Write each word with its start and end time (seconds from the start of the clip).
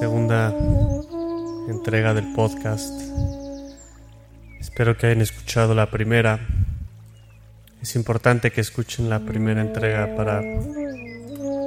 segunda 0.00 0.54
entrega 1.68 2.14
del 2.14 2.32
podcast. 2.32 3.02
Espero 4.58 4.96
que 4.96 5.08
hayan 5.08 5.20
escuchado 5.20 5.74
la 5.74 5.90
primera. 5.90 6.40
Es 7.82 7.94
importante 7.96 8.50
que 8.50 8.62
escuchen 8.62 9.10
la 9.10 9.20
primera 9.20 9.60
entrega 9.60 10.16
para 10.16 10.40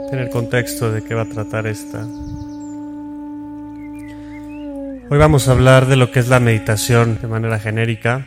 tener 0.09 0.31
contexto 0.31 0.91
de 0.91 1.03
qué 1.03 1.13
va 1.13 1.22
a 1.22 1.30
tratar 1.30 1.67
esta. 1.67 2.03
Hoy 5.11 5.20
vamos 5.20 5.47
a 5.47 5.52
hablar 5.52 5.86
de 5.86 5.95
lo 5.95 6.11
que 6.11 6.20
es 6.20 6.27
la 6.27 6.39
meditación 6.39 7.20
de 7.22 7.27
manera 7.27 7.59
genérica. 7.59 8.25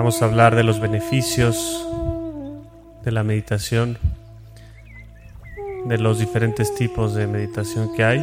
Vamos 0.00 0.22
a 0.22 0.24
hablar 0.24 0.56
de 0.56 0.64
los 0.64 0.80
beneficios 0.80 1.86
de 3.04 3.12
la 3.12 3.22
meditación, 3.22 3.98
de 5.84 5.98
los 5.98 6.18
diferentes 6.18 6.74
tipos 6.74 7.14
de 7.14 7.26
meditación 7.26 7.94
que 7.94 8.02
hay. 8.02 8.18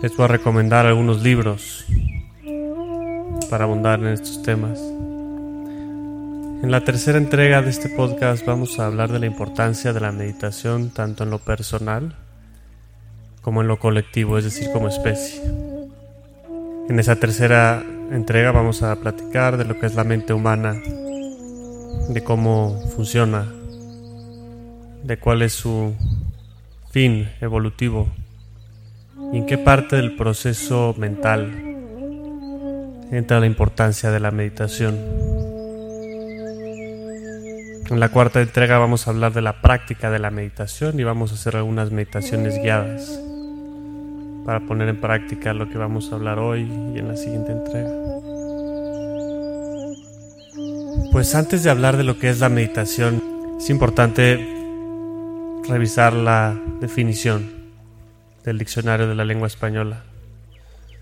Les 0.00 0.16
voy 0.16 0.26
a 0.26 0.28
recomendar 0.28 0.86
algunos 0.86 1.24
libros 1.24 1.84
para 3.50 3.64
abundar 3.64 3.98
en 3.98 4.06
estos 4.10 4.40
temas. 4.44 4.78
En 4.78 6.70
la 6.70 6.84
tercera 6.84 7.18
entrega 7.18 7.60
de 7.60 7.70
este 7.70 7.88
podcast 7.88 8.46
vamos 8.46 8.78
a 8.78 8.86
hablar 8.86 9.10
de 9.10 9.18
la 9.18 9.26
importancia 9.26 9.92
de 9.92 9.98
la 9.98 10.12
meditación 10.12 10.90
tanto 10.90 11.24
en 11.24 11.30
lo 11.30 11.40
personal 11.40 12.14
como 13.42 13.62
en 13.62 13.66
lo 13.66 13.80
colectivo, 13.80 14.38
es 14.38 14.44
decir, 14.44 14.70
como 14.72 14.86
especie. 14.86 15.42
En 16.88 17.00
esa 17.00 17.16
tercera 17.16 17.82
entrega 18.10 18.52
vamos 18.52 18.82
a 18.82 18.96
platicar 18.96 19.56
de 19.56 19.64
lo 19.64 19.78
que 19.78 19.86
es 19.86 19.94
la 19.94 20.04
mente 20.04 20.32
humana, 20.32 20.74
de 22.08 22.22
cómo 22.24 22.80
funciona, 22.94 23.46
de 25.04 25.18
cuál 25.18 25.42
es 25.42 25.52
su 25.52 25.94
fin 26.90 27.28
evolutivo 27.40 28.08
y 29.32 29.38
en 29.38 29.46
qué 29.46 29.58
parte 29.58 29.96
del 29.96 30.16
proceso 30.16 30.94
mental 30.96 31.52
entra 33.10 33.40
la 33.40 33.46
importancia 33.46 34.10
de 34.10 34.20
la 34.20 34.30
meditación. 34.30 34.96
En 37.90 38.00
la 38.00 38.10
cuarta 38.10 38.40
entrega 38.40 38.78
vamos 38.78 39.06
a 39.06 39.10
hablar 39.10 39.32
de 39.32 39.42
la 39.42 39.62
práctica 39.62 40.10
de 40.10 40.18
la 40.18 40.30
meditación 40.30 41.00
y 41.00 41.04
vamos 41.04 41.32
a 41.32 41.34
hacer 41.34 41.56
algunas 41.56 41.90
meditaciones 41.90 42.58
guiadas 42.60 43.27
para 44.48 44.60
poner 44.60 44.88
en 44.88 44.98
práctica 44.98 45.52
lo 45.52 45.68
que 45.68 45.76
vamos 45.76 46.10
a 46.10 46.14
hablar 46.14 46.38
hoy 46.38 46.62
y 46.62 46.98
en 46.98 47.06
la 47.06 47.18
siguiente 47.18 47.52
entrega. 47.52 47.90
Pues 51.12 51.34
antes 51.34 51.62
de 51.62 51.68
hablar 51.68 51.98
de 51.98 52.04
lo 52.04 52.18
que 52.18 52.30
es 52.30 52.40
la 52.40 52.48
meditación, 52.48 53.22
es 53.58 53.68
importante 53.68 54.36
revisar 55.68 56.14
la 56.14 56.58
definición 56.80 57.46
del 58.42 58.56
diccionario 58.56 59.06
de 59.06 59.14
la 59.14 59.26
lengua 59.26 59.48
española. 59.48 60.04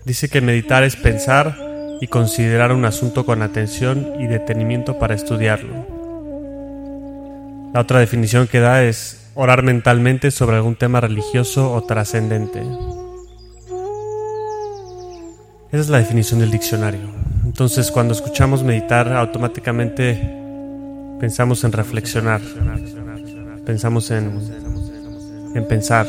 Dice 0.03 0.27
que 0.27 0.41
meditar 0.41 0.83
es 0.83 0.97
pensar 0.97 1.57
y 2.01 2.07
considerar 2.07 2.73
un 2.73 2.83
asunto 2.83 3.25
con 3.25 3.41
atención 3.41 4.15
y 4.19 4.27
detenimiento 4.27 4.99
para 4.99 5.15
estudiarlo. 5.15 5.87
La 7.73 7.79
otra 7.79 8.01
definición 8.01 8.47
que 8.47 8.59
da 8.59 8.83
es 8.83 9.31
orar 9.35 9.63
mentalmente 9.63 10.31
sobre 10.31 10.57
algún 10.57 10.75
tema 10.75 10.99
religioso 10.99 11.71
o 11.71 11.81
trascendente. 11.85 12.61
Esa 15.77 15.83
es 15.83 15.89
la 15.89 15.99
definición 15.99 16.39
del 16.39 16.49
diccionario. 16.49 17.01
Entonces, 17.45 17.91
cuando 17.91 18.11
escuchamos 18.11 18.63
meditar, 18.63 19.13
automáticamente 19.13 20.19
pensamos 21.19 21.63
en 21.63 21.71
reflexionar, 21.71 22.41
pensamos 23.63 24.09
en, 24.09 24.41
en 25.53 25.67
pensar. 25.67 26.07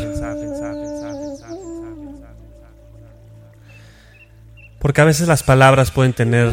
Porque 4.78 5.02
a 5.02 5.04
veces 5.04 5.28
las 5.28 5.42
palabras 5.42 5.90
pueden 5.90 6.14
tener 6.14 6.50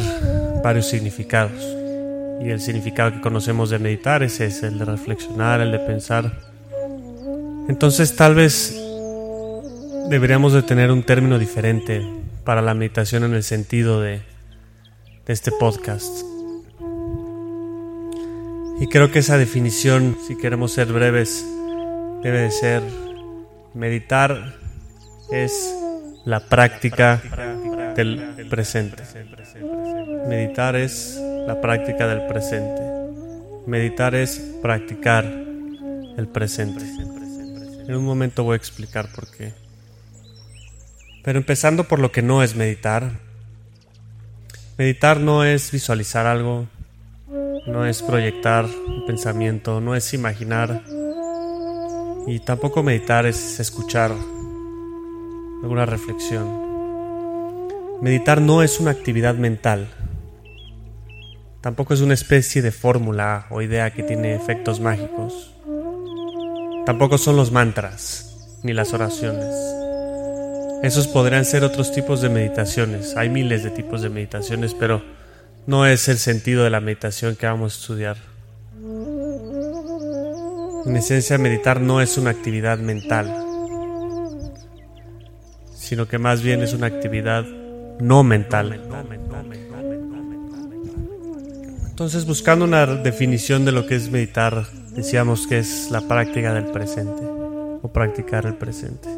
varios 0.62 0.84
significados. 0.84 1.58
Y 2.42 2.50
el 2.50 2.60
significado 2.60 3.12
que 3.12 3.22
conocemos 3.22 3.70
de 3.70 3.78
meditar 3.78 4.22
es 4.24 4.40
ese, 4.40 4.66
el 4.66 4.78
de 4.78 4.84
reflexionar, 4.84 5.62
el 5.62 5.72
de 5.72 5.78
pensar. 5.78 6.32
Entonces 7.70 8.14
tal 8.14 8.34
vez 8.34 8.78
deberíamos 10.10 10.52
de 10.52 10.62
tener 10.62 10.90
un 10.90 11.02
término 11.02 11.38
diferente 11.38 12.15
para 12.46 12.62
la 12.62 12.74
meditación 12.74 13.24
en 13.24 13.34
el 13.34 13.42
sentido 13.42 14.00
de, 14.00 14.22
este 15.26 15.50
podcast. 15.50 16.22
Y 18.80 18.86
creo 18.86 19.10
que 19.10 19.18
esa 19.18 19.36
definición, 19.36 20.16
si 20.26 20.38
queremos 20.38 20.72
ser 20.72 20.86
breves, 20.92 21.44
debe 22.22 22.42
de 22.42 22.50
ser 22.52 22.82
meditar 23.74 24.54
es 25.32 25.76
la 26.24 26.38
práctica 26.38 27.20
del 27.96 28.46
presente. 28.48 29.02
Meditar 30.28 30.76
es 30.76 31.20
la 31.48 31.60
práctica 31.60 32.06
del 32.06 32.28
presente. 32.28 32.82
Meditar 33.66 34.14
es 34.14 34.38
practicar 34.62 35.24
el 35.24 36.28
presente. 36.28 36.84
En 37.88 37.96
un 37.96 38.04
momento 38.04 38.44
voy 38.44 38.54
a 38.54 38.56
explicar 38.56 39.08
por 39.12 39.28
qué. 39.32 39.65
Pero 41.26 41.40
empezando 41.40 41.88
por 41.88 41.98
lo 41.98 42.12
que 42.12 42.22
no 42.22 42.44
es 42.44 42.54
meditar. 42.54 43.10
Meditar 44.78 45.18
no 45.18 45.42
es 45.42 45.72
visualizar 45.72 46.24
algo, 46.24 46.68
no 47.66 47.84
es 47.84 48.00
proyectar 48.00 48.64
un 48.64 49.04
pensamiento, 49.08 49.80
no 49.80 49.96
es 49.96 50.14
imaginar. 50.14 50.84
Y 52.28 52.38
tampoco 52.38 52.84
meditar 52.84 53.26
es 53.26 53.58
escuchar 53.58 54.12
alguna 55.64 55.84
reflexión. 55.84 56.46
Meditar 58.00 58.40
no 58.40 58.62
es 58.62 58.78
una 58.78 58.92
actividad 58.92 59.34
mental. 59.34 59.88
Tampoco 61.60 61.92
es 61.92 62.02
una 62.02 62.14
especie 62.14 62.62
de 62.62 62.70
fórmula 62.70 63.46
o 63.50 63.62
idea 63.62 63.92
que 63.92 64.04
tiene 64.04 64.36
efectos 64.36 64.78
mágicos. 64.78 65.56
Tampoco 66.84 67.18
son 67.18 67.34
los 67.34 67.50
mantras 67.50 68.60
ni 68.62 68.72
las 68.72 68.92
oraciones. 68.92 69.85
Esos 70.82 71.08
podrían 71.08 71.44
ser 71.44 71.64
otros 71.64 71.92
tipos 71.92 72.20
de 72.20 72.28
meditaciones. 72.28 73.16
Hay 73.16 73.28
miles 73.28 73.64
de 73.64 73.70
tipos 73.70 74.02
de 74.02 74.08
meditaciones, 74.08 74.74
pero 74.74 75.02
no 75.66 75.86
es 75.86 76.08
el 76.08 76.18
sentido 76.18 76.64
de 76.64 76.70
la 76.70 76.80
meditación 76.80 77.34
que 77.34 77.46
vamos 77.46 77.74
a 77.74 77.80
estudiar. 77.80 78.16
En 80.86 80.96
esencia, 80.96 81.38
meditar 81.38 81.80
no 81.80 82.00
es 82.00 82.16
una 82.16 82.30
actividad 82.30 82.78
mental, 82.78 83.34
sino 85.74 86.06
que 86.06 86.18
más 86.18 86.42
bien 86.42 86.62
es 86.62 86.72
una 86.72 86.86
actividad 86.86 87.44
no 87.98 88.22
mental. 88.22 88.80
Entonces, 91.88 92.26
buscando 92.26 92.66
una 92.66 92.86
definición 92.86 93.64
de 93.64 93.72
lo 93.72 93.86
que 93.86 93.96
es 93.96 94.10
meditar, 94.10 94.66
decíamos 94.90 95.46
que 95.46 95.58
es 95.58 95.90
la 95.90 96.02
práctica 96.02 96.52
del 96.52 96.66
presente 96.66 97.22
o 97.82 97.90
practicar 97.92 98.46
el 98.46 98.54
presente. 98.54 99.08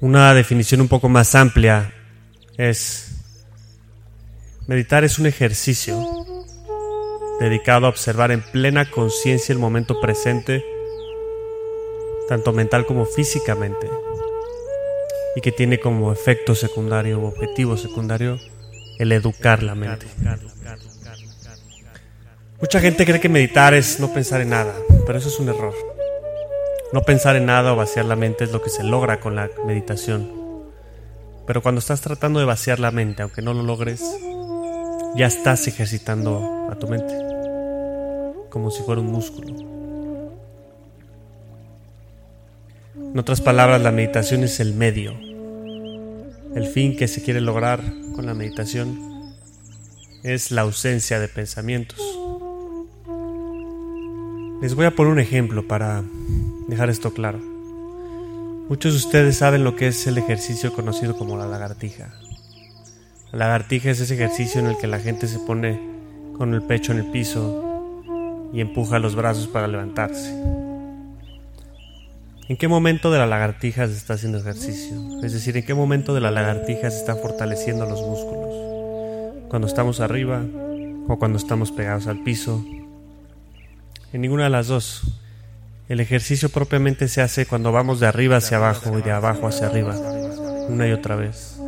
Una 0.00 0.34
definición 0.34 0.82
un 0.82 0.88
poco 0.88 1.08
más 1.08 1.34
amplia 1.34 1.90
es, 2.58 3.12
meditar 4.66 5.04
es 5.04 5.18
un 5.18 5.26
ejercicio 5.26 5.98
dedicado 7.40 7.86
a 7.86 7.88
observar 7.88 8.30
en 8.30 8.42
plena 8.42 8.90
conciencia 8.90 9.54
el 9.54 9.58
momento 9.58 9.98
presente, 9.98 10.62
tanto 12.28 12.52
mental 12.52 12.84
como 12.84 13.06
físicamente, 13.06 13.88
y 15.34 15.40
que 15.40 15.52
tiene 15.52 15.80
como 15.80 16.12
efecto 16.12 16.54
secundario 16.54 17.18
o 17.20 17.28
objetivo 17.28 17.78
secundario 17.78 18.38
el 18.98 19.12
educar 19.12 19.62
la 19.62 19.74
mente. 19.74 20.06
Mucha 22.60 22.80
gente 22.80 23.06
cree 23.06 23.20
que 23.20 23.30
meditar 23.30 23.72
es 23.72 23.98
no 23.98 24.12
pensar 24.12 24.42
en 24.42 24.50
nada, 24.50 24.74
pero 25.06 25.18
eso 25.18 25.28
es 25.28 25.38
un 25.38 25.48
error. 25.48 25.95
No 26.92 27.02
pensar 27.02 27.34
en 27.34 27.46
nada 27.46 27.72
o 27.72 27.76
vaciar 27.76 28.04
la 28.04 28.14
mente 28.14 28.44
es 28.44 28.52
lo 28.52 28.62
que 28.62 28.70
se 28.70 28.84
logra 28.84 29.18
con 29.18 29.34
la 29.34 29.50
meditación. 29.66 30.30
Pero 31.44 31.60
cuando 31.60 31.80
estás 31.80 32.00
tratando 32.00 32.38
de 32.38 32.46
vaciar 32.46 32.78
la 32.78 32.92
mente, 32.92 33.22
aunque 33.22 33.42
no 33.42 33.54
lo 33.54 33.62
logres, 33.62 34.02
ya 35.16 35.26
estás 35.26 35.66
ejercitando 35.66 36.68
a 36.70 36.76
tu 36.76 36.86
mente, 36.86 37.12
como 38.50 38.70
si 38.70 38.82
fuera 38.84 39.00
un 39.00 39.08
músculo. 39.08 39.48
En 42.94 43.18
otras 43.18 43.40
palabras, 43.40 43.82
la 43.82 43.90
meditación 43.90 44.44
es 44.44 44.60
el 44.60 44.74
medio. 44.74 45.12
El 46.54 46.66
fin 46.66 46.96
que 46.96 47.08
se 47.08 47.22
quiere 47.22 47.40
lograr 47.40 47.80
con 48.14 48.26
la 48.26 48.34
meditación 48.34 49.34
es 50.22 50.50
la 50.52 50.62
ausencia 50.62 51.18
de 51.18 51.28
pensamientos. 51.28 51.98
Les 54.60 54.74
voy 54.74 54.86
a 54.86 54.90
poner 54.90 55.12
un 55.12 55.20
ejemplo 55.20 55.66
para 55.66 56.02
dejar 56.68 56.90
esto 56.90 57.12
claro. 57.12 57.38
Muchos 58.68 58.92
de 58.92 58.98
ustedes 58.98 59.38
saben 59.38 59.64
lo 59.64 59.76
que 59.76 59.88
es 59.88 60.06
el 60.06 60.18
ejercicio 60.18 60.72
conocido 60.72 61.16
como 61.16 61.36
la 61.36 61.46
lagartija. 61.46 62.12
La 63.32 63.46
lagartija 63.46 63.90
es 63.90 64.00
ese 64.00 64.14
ejercicio 64.14 64.60
en 64.60 64.66
el 64.66 64.76
que 64.76 64.86
la 64.86 64.98
gente 64.98 65.28
se 65.28 65.38
pone 65.38 65.80
con 66.36 66.52
el 66.54 66.62
pecho 66.62 66.92
en 66.92 66.98
el 66.98 67.10
piso 67.10 67.62
y 68.52 68.60
empuja 68.60 68.98
los 68.98 69.14
brazos 69.14 69.46
para 69.46 69.68
levantarse. 69.68 70.32
¿En 72.48 72.56
qué 72.56 72.68
momento 72.68 73.10
de 73.10 73.18
la 73.18 73.26
lagartija 73.26 73.88
se 73.88 73.94
está 73.94 74.14
haciendo 74.14 74.38
ejercicio? 74.38 74.96
Es 75.24 75.32
decir, 75.32 75.56
¿en 75.56 75.64
qué 75.64 75.74
momento 75.74 76.14
de 76.14 76.20
la 76.20 76.30
lagartija 76.30 76.90
se 76.90 76.98
están 76.98 77.18
fortaleciendo 77.18 77.86
los 77.86 78.00
músculos? 78.02 79.48
¿Cuando 79.48 79.66
estamos 79.66 80.00
arriba 80.00 80.44
o 81.08 81.18
cuando 81.18 81.38
estamos 81.38 81.72
pegados 81.72 82.06
al 82.06 82.22
piso? 82.22 82.64
En 84.12 84.20
ninguna 84.20 84.44
de 84.44 84.50
las 84.50 84.68
dos. 84.68 85.25
El 85.88 86.00
ejercicio 86.00 86.48
propiamente 86.48 87.08
se 87.08 87.20
hace 87.20 87.46
cuando 87.46 87.72
vamos 87.72 88.00
de 88.00 88.06
arriba 88.06 88.36
hacia 88.36 88.56
abajo 88.56 88.98
y 88.98 89.02
de 89.02 89.12
abajo 89.12 89.46
hacia 89.46 89.68
arriba, 89.68 89.96
una 90.68 90.88
y 90.88 90.92
otra 90.92 91.16
vez. 91.16 91.58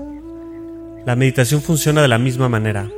La 1.07 1.17
meditación 1.17 1.63
funciona 1.63 2.03
de 2.03 2.09
la 2.09 2.19
misma 2.19 2.49
manera. 2.49 2.89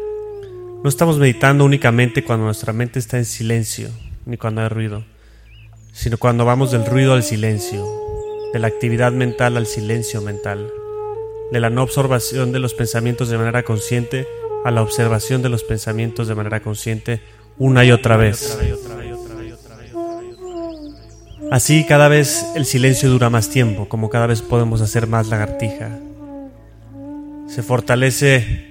No 0.83 0.89
estamos 0.89 1.19
meditando 1.19 1.65
únicamente 1.65 2.25
cuando 2.25 2.47
nuestra 2.47 2.73
mente 2.73 2.99
está 2.99 3.19
en 3.19 3.27
silencio, 3.27 3.91
ni 4.25 4.37
cuando 4.37 4.63
hay 4.63 4.69
ruido 4.69 5.05
sino 5.93 6.19
cuando 6.19 6.45
vamos 6.45 6.71
del 6.71 6.87
ruido 6.87 7.15
al 7.15 7.23
silencio, 7.23 7.85
de 8.53 8.59
la 8.59 8.69
actividad 8.69 9.13
mental 9.13 9.57
al 9.57 9.67
silencio 9.67 10.23
mental, 10.23 10.71
de 11.51 11.61
la 11.61 11.71
no 11.71 11.83
observación 11.83 12.53
de 12.53 12.59
los 12.59 12.75
pensamientos 12.75 13.29
de 13.29 13.39
manera 13.39 13.63
consciente 13.65 14.27
a 14.65 14.71
la 14.71 14.83
observación 14.83 15.43
de 15.43 15.49
los 15.49 15.65
pensamientos 15.65 16.29
de 16.29 16.35
manera 16.35 16.61
consciente 16.61 17.21
una 17.59 17.85
y 17.85 17.93
otra 17.93 18.17
vez. 18.17 18.59
Así 21.51 21.85
cada 21.85 22.09
vez 22.09 22.47
el 22.55 22.65
silencio 22.65 23.11
dura 23.11 23.29
más 23.29 23.51
tiempo, 23.51 23.89
como 23.89 24.09
cada 24.09 24.27
vez 24.27 24.41
podemos 24.41 24.81
hacer 24.81 25.09
más 25.09 25.29
lagartija. 25.29 25.99
Se 27.49 27.65
fortalece 27.65 28.71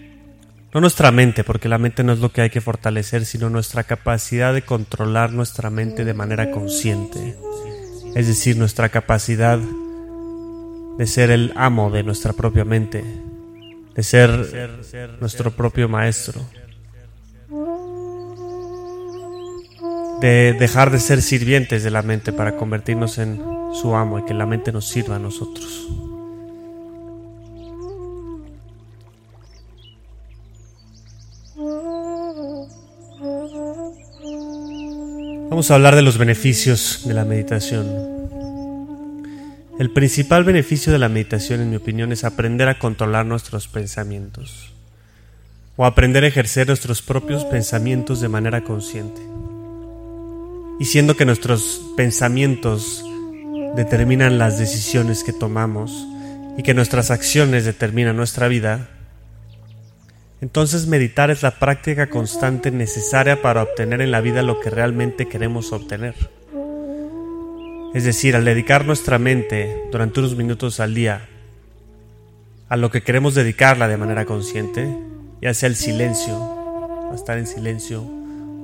no 0.73 0.81
nuestra 0.81 1.11
mente, 1.11 1.43
porque 1.43 1.67
la 1.67 1.77
mente 1.77 2.03
no 2.03 2.13
es 2.13 2.19
lo 2.19 2.31
que 2.31 2.41
hay 2.41 2.49
que 2.49 2.61
fortalecer, 2.61 3.25
sino 3.25 3.49
nuestra 3.49 3.83
capacidad 3.83 4.53
de 4.53 4.61
controlar 4.61 5.33
nuestra 5.33 5.69
mente 5.69 6.05
de 6.05 6.13
manera 6.13 6.51
consciente. 6.51 7.35
Es 8.15 8.27
decir, 8.27 8.55
nuestra 8.55 8.89
capacidad 8.89 9.59
de 10.97 11.07
ser 11.07 11.31
el 11.31 11.51
amo 11.55 11.89
de 11.89 12.03
nuestra 12.03 12.33
propia 12.33 12.65
mente, 12.65 13.03
de 13.95 14.03
ser 14.03 14.29
nuestro 15.19 15.51
propio 15.51 15.89
maestro, 15.89 16.41
de 20.21 20.53
dejar 20.53 20.91
de 20.91 20.99
ser 20.99 21.21
sirvientes 21.21 21.83
de 21.83 21.91
la 21.91 22.01
mente 22.01 22.33
para 22.33 22.55
convertirnos 22.57 23.17
en 23.17 23.41
su 23.73 23.95
amo 23.95 24.19
y 24.19 24.25
que 24.25 24.33
la 24.33 24.45
mente 24.45 24.71
nos 24.71 24.87
sirva 24.87 25.15
a 25.15 25.19
nosotros. 25.19 25.87
Vamos 35.49 35.71
a 35.71 35.75
hablar 35.75 35.95
de 35.95 36.01
los 36.01 36.17
beneficios 36.17 37.01
de 37.05 37.13
la 37.13 37.25
meditación. 37.25 37.87
El 39.79 39.91
principal 39.91 40.43
beneficio 40.43 40.91
de 40.91 40.99
la 40.99 41.09
meditación, 41.09 41.61
en 41.61 41.69
mi 41.69 41.77
opinión, 41.77 42.11
es 42.11 42.23
aprender 42.23 42.67
a 42.67 42.77
controlar 42.77 43.25
nuestros 43.25 43.67
pensamientos 43.67 44.73
o 45.77 45.85
aprender 45.85 46.25
a 46.25 46.27
ejercer 46.27 46.67
nuestros 46.67 47.01
propios 47.01 47.45
pensamientos 47.45 48.19
de 48.19 48.27
manera 48.27 48.61
consciente. 48.61 49.28
Y 50.79 50.85
siendo 50.85 51.15
que 51.15 51.25
nuestros 51.25 51.81
pensamientos 51.97 53.03
determinan 53.75 54.37
las 54.37 54.57
decisiones 54.57 55.23
que 55.23 55.33
tomamos 55.33 56.07
y 56.57 56.63
que 56.63 56.73
nuestras 56.73 57.11
acciones 57.11 57.65
determinan 57.65 58.15
nuestra 58.15 58.47
vida, 58.47 58.89
entonces 60.41 60.87
meditar 60.87 61.31
es 61.31 61.43
la 61.43 61.51
práctica 61.51 62.09
constante 62.09 62.71
necesaria 62.71 63.41
para 63.41 63.63
obtener 63.63 64.01
en 64.01 64.11
la 64.11 64.21
vida 64.21 64.41
lo 64.41 64.59
que 64.61 64.69
realmente 64.69 65.27
queremos 65.27 65.73
obtener. 65.73 66.15
Es 67.93 68.03
decir, 68.03 68.35
al 68.35 68.45
dedicar 68.45 68.85
nuestra 68.85 69.19
mente 69.19 69.83
durante 69.91 70.19
unos 70.19 70.35
minutos 70.35 70.79
al 70.79 70.93
día 70.93 71.27
a 72.69 72.77
lo 72.77 72.91
que 72.91 73.01
queremos 73.01 73.33
dedicarla 73.33 73.87
de 73.87 73.97
manera 73.97 74.25
consciente, 74.25 74.87
ya 75.41 75.53
sea 75.55 75.67
el 75.67 75.75
silencio, 75.75 76.37
a 77.11 77.15
estar 77.15 77.37
en 77.39 77.47
silencio, 77.47 78.03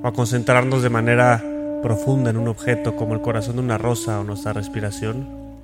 o 0.03 0.07
a 0.07 0.13
concentrarnos 0.13 0.83
de 0.83 0.89
manera 0.89 1.43
profunda 1.85 2.31
en 2.31 2.37
un 2.37 2.47
objeto 2.47 2.95
como 2.95 3.13
el 3.13 3.21
corazón 3.21 3.57
de 3.57 3.61
una 3.61 3.77
rosa 3.77 4.19
o 4.19 4.23
nuestra 4.23 4.53
respiración, 4.53 5.61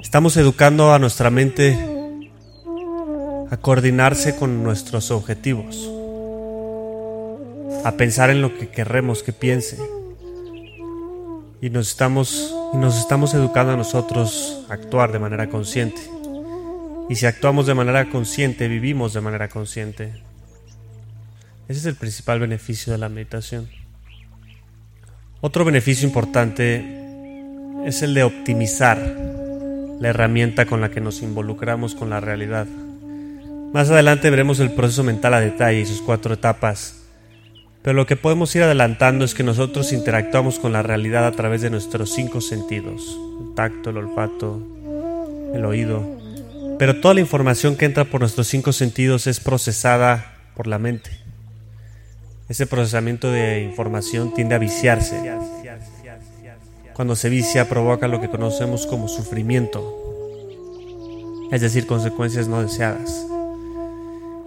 estamos 0.00 0.36
educando 0.36 0.92
a 0.92 0.98
nuestra 0.98 1.30
mente 1.30 1.78
a 3.48 3.56
coordinarse 3.56 4.34
con 4.34 4.64
nuestros 4.64 5.12
objetivos, 5.12 5.88
a 7.84 7.92
pensar 7.92 8.30
en 8.30 8.42
lo 8.42 8.58
que 8.58 8.70
queremos 8.70 9.22
que 9.22 9.32
piense. 9.32 9.78
Y 11.60 11.70
nos 11.70 11.90
estamos, 11.90 12.52
y 12.74 12.78
nos 12.78 12.98
estamos 12.98 13.32
educando 13.34 13.74
a 13.74 13.76
nosotros 13.76 14.66
a 14.68 14.74
actuar 14.74 15.12
de 15.12 15.20
manera 15.20 15.48
consciente. 15.48 16.02
Y 17.08 17.14
si 17.14 17.26
actuamos 17.26 17.68
de 17.68 17.74
manera 17.74 18.10
consciente, 18.10 18.66
vivimos 18.66 19.12
de 19.12 19.20
manera 19.20 19.48
consciente. 19.48 20.14
Ese 21.68 21.78
es 21.78 21.86
el 21.86 21.94
principal 21.94 22.40
beneficio 22.40 22.92
de 22.92 22.98
la 22.98 23.08
meditación. 23.08 23.81
Otro 25.44 25.64
beneficio 25.64 26.06
importante 26.06 26.84
es 27.84 28.02
el 28.02 28.14
de 28.14 28.22
optimizar 28.22 28.96
la 29.98 30.08
herramienta 30.08 30.66
con 30.66 30.80
la 30.80 30.90
que 30.90 31.00
nos 31.00 31.20
involucramos 31.20 31.96
con 31.96 32.10
la 32.10 32.20
realidad. 32.20 32.68
Más 33.72 33.90
adelante 33.90 34.30
veremos 34.30 34.60
el 34.60 34.70
proceso 34.70 35.02
mental 35.02 35.34
a 35.34 35.40
detalle 35.40 35.80
y 35.80 35.84
sus 35.84 36.00
cuatro 36.00 36.34
etapas. 36.34 37.02
Pero 37.82 37.94
lo 37.94 38.06
que 38.06 38.14
podemos 38.14 38.54
ir 38.54 38.62
adelantando 38.62 39.24
es 39.24 39.34
que 39.34 39.42
nosotros 39.42 39.92
interactuamos 39.92 40.60
con 40.60 40.72
la 40.72 40.84
realidad 40.84 41.26
a 41.26 41.32
través 41.32 41.60
de 41.60 41.70
nuestros 41.70 42.12
cinco 42.14 42.40
sentidos, 42.40 43.18
el 43.40 43.56
tacto, 43.56 43.90
el 43.90 43.96
olfato, 43.96 44.62
el 45.54 45.64
oído. 45.64 46.20
Pero 46.78 47.00
toda 47.00 47.14
la 47.14 47.20
información 47.20 47.74
que 47.74 47.86
entra 47.86 48.04
por 48.04 48.20
nuestros 48.20 48.46
cinco 48.46 48.72
sentidos 48.72 49.26
es 49.26 49.40
procesada 49.40 50.36
por 50.54 50.68
la 50.68 50.78
mente. 50.78 51.21
Ese 52.48 52.66
procesamiento 52.66 53.30
de 53.30 53.62
información 53.62 54.34
tiende 54.34 54.54
a 54.54 54.58
viciarse. 54.58 55.32
Cuando 56.94 57.16
se 57.16 57.28
vicia 57.28 57.68
provoca 57.68 58.08
lo 58.08 58.20
que 58.20 58.28
conocemos 58.28 58.86
como 58.86 59.08
sufrimiento, 59.08 59.98
es 61.50 61.60
decir, 61.60 61.86
consecuencias 61.86 62.48
no 62.48 62.62
deseadas. 62.62 63.26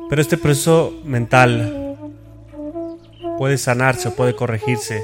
Pero 0.09 0.21
este 0.21 0.37
proceso 0.37 0.93
mental 1.03 1.97
puede 3.37 3.57
sanarse 3.57 4.09
o 4.09 4.15
puede 4.15 4.35
corregirse 4.35 5.03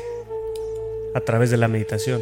a 1.16 1.22
través 1.22 1.50
de 1.50 1.58
la 1.58 1.68
meditación. 1.68 2.22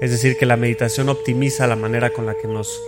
Es 0.00 0.12
decir, 0.12 0.36
que 0.38 0.46
la 0.46 0.56
meditación 0.56 1.08
optimiza 1.08 1.66
la 1.66 1.76
manera 1.76 2.10
con 2.10 2.26
la 2.26 2.34
que 2.34 2.46
nos 2.46 2.80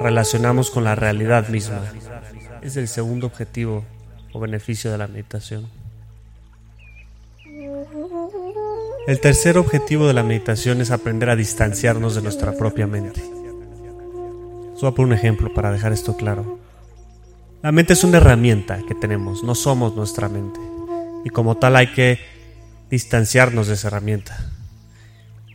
relacionamos 0.00 0.70
con 0.70 0.84
la 0.84 0.94
realidad 0.94 1.48
misma. 1.48 1.82
Es 2.62 2.76
el 2.76 2.88
segundo 2.88 3.28
objetivo 3.28 3.84
beneficio 4.40 4.90
de 4.90 4.98
la 4.98 5.06
meditación. 5.06 5.66
El 9.06 9.20
tercer 9.20 9.56
objetivo 9.56 10.06
de 10.06 10.14
la 10.14 10.22
meditación 10.22 10.80
es 10.80 10.90
aprender 10.90 11.30
a 11.30 11.36
distanciarnos 11.36 12.14
de 12.14 12.22
nuestra 12.22 12.52
propia 12.52 12.86
mente. 12.86 13.22
Solo 14.76 14.94
por 14.94 15.06
un 15.06 15.12
ejemplo 15.12 15.54
para 15.54 15.70
dejar 15.70 15.92
esto 15.92 16.16
claro. 16.16 16.58
La 17.62 17.72
mente 17.72 17.94
es 17.94 18.04
una 18.04 18.18
herramienta 18.18 18.80
que 18.86 18.94
tenemos, 18.94 19.42
no 19.42 19.54
somos 19.54 19.94
nuestra 19.96 20.28
mente. 20.28 20.60
Y 21.24 21.30
como 21.30 21.56
tal 21.56 21.76
hay 21.76 21.92
que 21.92 22.18
distanciarnos 22.90 23.68
de 23.68 23.74
esa 23.74 23.88
herramienta. 23.88 24.50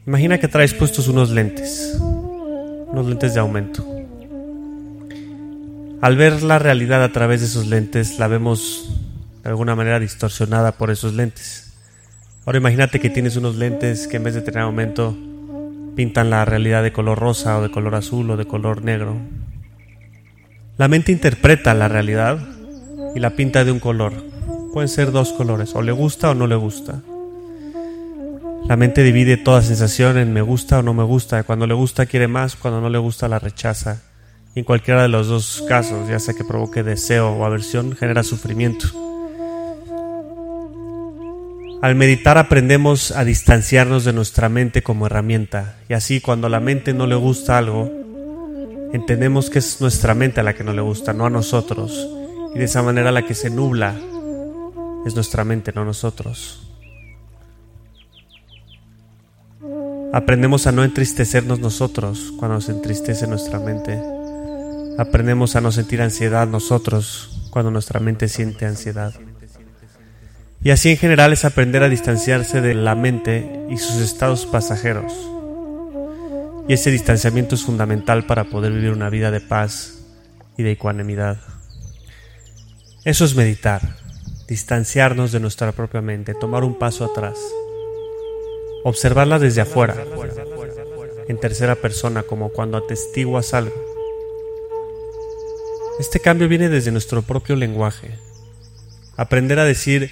Imagina 0.07 0.39
que 0.39 0.47
traes 0.47 0.73
puestos 0.73 1.07
unos 1.07 1.29
lentes, 1.29 1.97
unos 1.99 3.05
lentes 3.05 3.33
de 3.33 3.39
aumento. 3.39 3.85
Al 6.01 6.15
ver 6.15 6.41
la 6.41 6.57
realidad 6.57 7.03
a 7.03 7.11
través 7.11 7.41
de 7.41 7.45
esos 7.45 7.67
lentes, 7.67 8.17
la 8.17 8.27
vemos 8.27 8.89
de 9.43 9.49
alguna 9.49 9.75
manera 9.75 9.99
distorsionada 9.99 10.71
por 10.71 10.89
esos 10.89 11.13
lentes. 11.13 11.73
Ahora 12.43 12.57
imagínate 12.57 12.99
que 12.99 13.11
tienes 13.11 13.35
unos 13.35 13.55
lentes 13.55 14.07
que 14.07 14.17
en 14.17 14.23
vez 14.23 14.33
de 14.33 14.41
tener 14.41 14.61
aumento 14.61 15.15
pintan 15.95 16.31
la 16.31 16.43
realidad 16.43 16.81
de 16.81 16.91
color 16.91 17.19
rosa 17.19 17.55
o 17.59 17.61
de 17.61 17.69
color 17.69 17.93
azul 17.93 18.31
o 18.31 18.37
de 18.37 18.45
color 18.45 18.83
negro. 18.83 19.15
La 20.79 20.87
mente 20.87 21.11
interpreta 21.11 21.75
la 21.75 21.87
realidad 21.87 22.39
y 23.15 23.19
la 23.19 23.35
pinta 23.35 23.63
de 23.63 23.71
un 23.71 23.79
color. 23.79 24.13
Pueden 24.73 24.89
ser 24.89 25.11
dos 25.11 25.33
colores, 25.33 25.75
o 25.75 25.83
le 25.83 25.91
gusta 25.91 26.31
o 26.31 26.33
no 26.33 26.47
le 26.47 26.55
gusta. 26.55 27.03
La 28.67 28.75
mente 28.75 29.03
divide 29.03 29.37
toda 29.37 29.61
sensación 29.61 30.17
en 30.17 30.33
me 30.33 30.41
gusta 30.41 30.79
o 30.79 30.81
no 30.81 30.95
me 30.95 31.03
gusta. 31.03 31.43
Cuando 31.43 31.67
le 31.67 31.75
gusta 31.75 32.07
quiere 32.07 32.27
más, 32.27 32.55
cuando 32.55 32.81
no 32.81 32.89
le 32.89 32.97
gusta 32.97 33.27
la 33.27 33.37
rechaza. 33.37 34.01
En 34.53 34.65
cualquiera 34.65 35.01
de 35.01 35.07
los 35.07 35.27
dos 35.27 35.63
casos, 35.67 36.09
ya 36.09 36.19
sea 36.19 36.33
que 36.33 36.43
provoque 36.43 36.83
deseo 36.83 37.29
o 37.31 37.45
aversión, 37.45 37.95
genera 37.95 38.23
sufrimiento. 38.23 38.87
Al 41.81 41.95
meditar 41.95 42.37
aprendemos 42.37 43.11
a 43.11 43.23
distanciarnos 43.23 44.03
de 44.03 44.13
nuestra 44.13 44.49
mente 44.49 44.83
como 44.83 45.07
herramienta. 45.07 45.77
Y 45.89 45.93
así 45.93 46.21
cuando 46.21 46.47
a 46.47 46.49
la 46.49 46.59
mente 46.59 46.93
no 46.93 47.07
le 47.07 47.15
gusta 47.15 47.57
algo, 47.57 47.89
entendemos 48.93 49.49
que 49.49 49.59
es 49.59 49.81
nuestra 49.81 50.13
mente 50.13 50.41
a 50.41 50.43
la 50.43 50.53
que 50.53 50.63
no 50.63 50.73
le 50.73 50.81
gusta, 50.81 51.13
no 51.13 51.25
a 51.25 51.29
nosotros, 51.29 52.07
y 52.53 52.59
de 52.59 52.65
esa 52.65 52.83
manera 52.83 53.11
la 53.11 53.25
que 53.25 53.33
se 53.33 53.49
nubla 53.49 53.95
es 55.05 55.15
nuestra 55.15 55.43
mente, 55.43 55.71
no 55.73 55.85
nosotros. 55.85 56.67
Aprendemos 60.13 60.67
a 60.67 60.73
no 60.73 60.83
entristecernos 60.83 61.59
nosotros 61.59 62.33
cuando 62.37 62.55
nos 62.55 62.69
entristece 62.69 63.27
nuestra 63.27 63.59
mente. 63.59 64.20
Aprendemos 64.97 65.55
a 65.55 65.61
no 65.61 65.71
sentir 65.71 66.01
ansiedad 66.01 66.47
nosotros 66.47 67.47
cuando 67.49 67.71
nuestra 67.71 67.99
mente 67.99 68.27
siente 68.27 68.65
ansiedad. 68.65 69.13
Y 70.63 70.69
así 70.69 70.89
en 70.89 70.97
general 70.97 71.33
es 71.33 71.43
aprender 71.43 71.81
a 71.83 71.89
distanciarse 71.89 72.61
de 72.61 72.75
la 72.75 72.93
mente 72.93 73.65
y 73.69 73.77
sus 73.77 73.95
estados 73.95 74.45
pasajeros. 74.45 75.11
Y 76.67 76.73
ese 76.73 76.91
distanciamiento 76.91 77.55
es 77.55 77.63
fundamental 77.63 78.25
para 78.25 78.43
poder 78.43 78.71
vivir 78.71 78.91
una 78.91 79.09
vida 79.09 79.31
de 79.31 79.41
paz 79.41 79.99
y 80.57 80.63
de 80.63 80.71
ecuanimidad. 80.71 81.39
Eso 83.03 83.25
es 83.25 83.35
meditar, 83.35 83.95
distanciarnos 84.47 85.31
de 85.31 85.39
nuestra 85.39 85.71
propia 85.71 86.01
mente, 86.01 86.35
tomar 86.35 86.63
un 86.63 86.77
paso 86.77 87.05
atrás, 87.05 87.39
observarla 88.83 89.39
desde 89.39 89.61
afuera, 89.61 89.95
en 91.27 91.39
tercera 91.39 91.75
persona, 91.75 92.21
como 92.23 92.49
cuando 92.49 92.77
atestiguas 92.77 93.55
algo. 93.55 93.90
Este 96.01 96.19
cambio 96.19 96.47
viene 96.47 96.67
desde 96.67 96.91
nuestro 96.91 97.21
propio 97.21 97.55
lenguaje. 97.55 98.17
Aprender 99.17 99.59
a 99.59 99.65
decir 99.65 100.09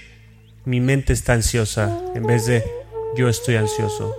mi 0.64 0.82
mente 0.82 1.14
está 1.14 1.34
ansiosa 1.34 2.00
en 2.14 2.28
vez 2.28 2.46
de 2.46 2.64
yo 3.18 3.28
estoy 3.28 3.56
ansioso. 3.56 4.16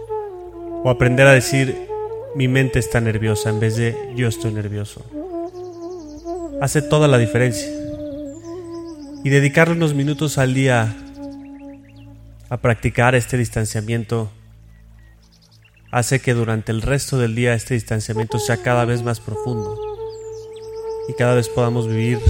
O 0.83 0.91
aprender 0.91 1.29
a 1.29 1.33
decir 1.33 1.87
mi 2.35 2.49
mente 2.49 2.81
está 2.81 3.01
nerviosa 3.01 3.51
en 3.51 3.61
vez 3.61 3.77
de 3.77 3.97
yo 4.17 4.27
estoy 4.27 4.53
nervioso. 4.53 5.05
Hace 6.61 6.83
toda 6.83 7.07
la 7.07 7.19
diferencia 7.19 7.69
y 9.23 9.31
dedicarle 9.31 9.75
unos 9.75 9.95
minutos 9.95 10.39
al 10.39 10.55
día 10.55 10.93
a 12.49 12.57
practicar 12.57 13.15
este 13.15 13.37
distanciamiento 13.37 14.29
hace 15.93 16.19
que 16.19 16.35
durante 16.35 16.73
el 16.73 16.83
resto 16.83 17.17
del 17.17 17.37
día 17.37 17.55
este 17.55 17.75
distanciamiento 17.75 18.41
sea 18.41 18.57
cada 18.57 18.85
vez 18.85 19.05
más 19.05 19.21
profundo 19.21 19.90
y 21.09 21.15
cada 21.15 21.35
vez 21.35 21.49
podamos 21.49 21.89
vivir 21.89 22.21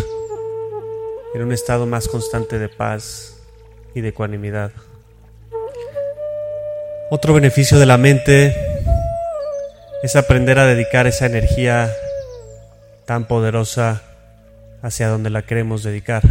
en 1.35 1.43
un 1.43 1.53
estado 1.53 1.87
más 1.87 2.09
constante 2.09 2.59
de 2.59 2.69
paz 2.69 3.37
y 3.95 4.01
de 4.01 4.09
ecuanimidad. 4.09 4.73
Otro 7.11 7.35
beneficio 7.35 7.79
de 7.79 7.87
la 7.87 7.99
mente 7.99 8.55
es 10.03 10.17
aprender 10.17 10.59
a 10.59 10.67
dedicar 10.67 11.07
esa 11.07 11.27
energía 11.27 11.91
tan 13.05 13.27
poderosa 13.27 14.03
hacia 14.83 15.09
donde 15.09 15.31
la 15.31 15.43
queremos 15.43 15.83
dedicar. 15.83 16.23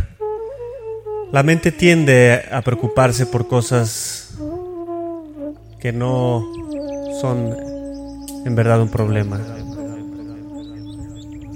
La 1.32 1.44
mente 1.44 1.72
tiende 1.72 2.46
a 2.52 2.62
preocuparse 2.62 3.26
por 3.26 3.48
cosas 3.48 4.30
que 5.80 5.92
no 5.92 6.44
son 7.22 7.56
en 8.46 8.56
verdad 8.56 8.82
un 8.82 8.90
problema. 8.90 9.59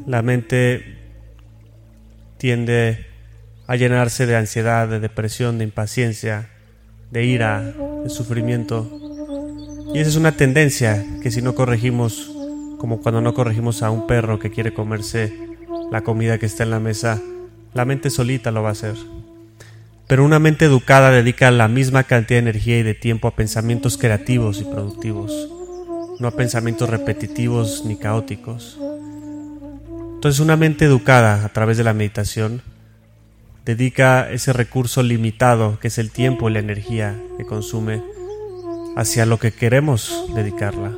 La 0.05 0.21
mente 0.21 0.97
tiende 2.37 3.05
a 3.67 3.75
llenarse 3.75 4.25
de 4.25 4.35
ansiedad, 4.35 4.87
de 4.87 4.99
depresión, 4.99 5.57
de 5.57 5.63
impaciencia, 5.63 6.49
de 7.11 7.25
ira, 7.25 7.61
de 8.03 8.09
sufrimiento. 8.09 8.89
Y 9.93 9.99
esa 9.99 10.09
es 10.09 10.15
una 10.15 10.33
tendencia 10.33 11.05
que 11.21 11.31
si 11.31 11.41
no 11.41 11.55
corregimos, 11.55 12.31
como 12.79 13.01
cuando 13.01 13.21
no 13.21 13.33
corregimos 13.33 13.81
a 13.83 13.91
un 13.91 14.07
perro 14.07 14.39
que 14.39 14.51
quiere 14.51 14.73
comerse 14.73 15.33
la 15.91 16.01
comida 16.01 16.37
que 16.37 16.47
está 16.47 16.63
en 16.63 16.71
la 16.71 16.79
mesa, 16.79 17.21
la 17.73 17.85
mente 17.85 18.09
solita 18.09 18.51
lo 18.51 18.63
va 18.63 18.69
a 18.69 18.73
hacer. 18.73 18.95
Pero 20.07 20.25
una 20.25 20.39
mente 20.39 20.65
educada 20.65 21.11
dedica 21.11 21.49
la 21.51 21.67
misma 21.67 22.03
cantidad 22.03 22.41
de 22.41 22.49
energía 22.49 22.79
y 22.79 22.83
de 22.83 22.93
tiempo 22.93 23.27
a 23.27 23.35
pensamientos 23.35 23.97
creativos 23.97 24.59
y 24.59 24.65
productivos, 24.65 25.49
no 26.19 26.27
a 26.27 26.31
pensamientos 26.31 26.89
repetitivos 26.89 27.83
ni 27.85 27.95
caóticos. 27.95 28.77
Entonces 30.23 30.39
una 30.39 30.55
mente 30.55 30.85
educada 30.85 31.43
a 31.43 31.49
través 31.49 31.77
de 31.77 31.83
la 31.83 31.93
meditación 31.93 32.61
dedica 33.65 34.31
ese 34.31 34.53
recurso 34.53 35.03
limitado 35.03 35.77
que 35.81 35.89
es 35.89 35.97
el 35.97 36.11
tiempo 36.11 36.49
y 36.49 36.53
la 36.53 36.59
energía 36.59 37.13
que 37.37 37.45
consume 37.45 38.01
hacia 38.95 39.25
lo 39.25 39.37
que 39.37 39.51
queremos 39.51 40.27
dedicarla, 40.33 40.93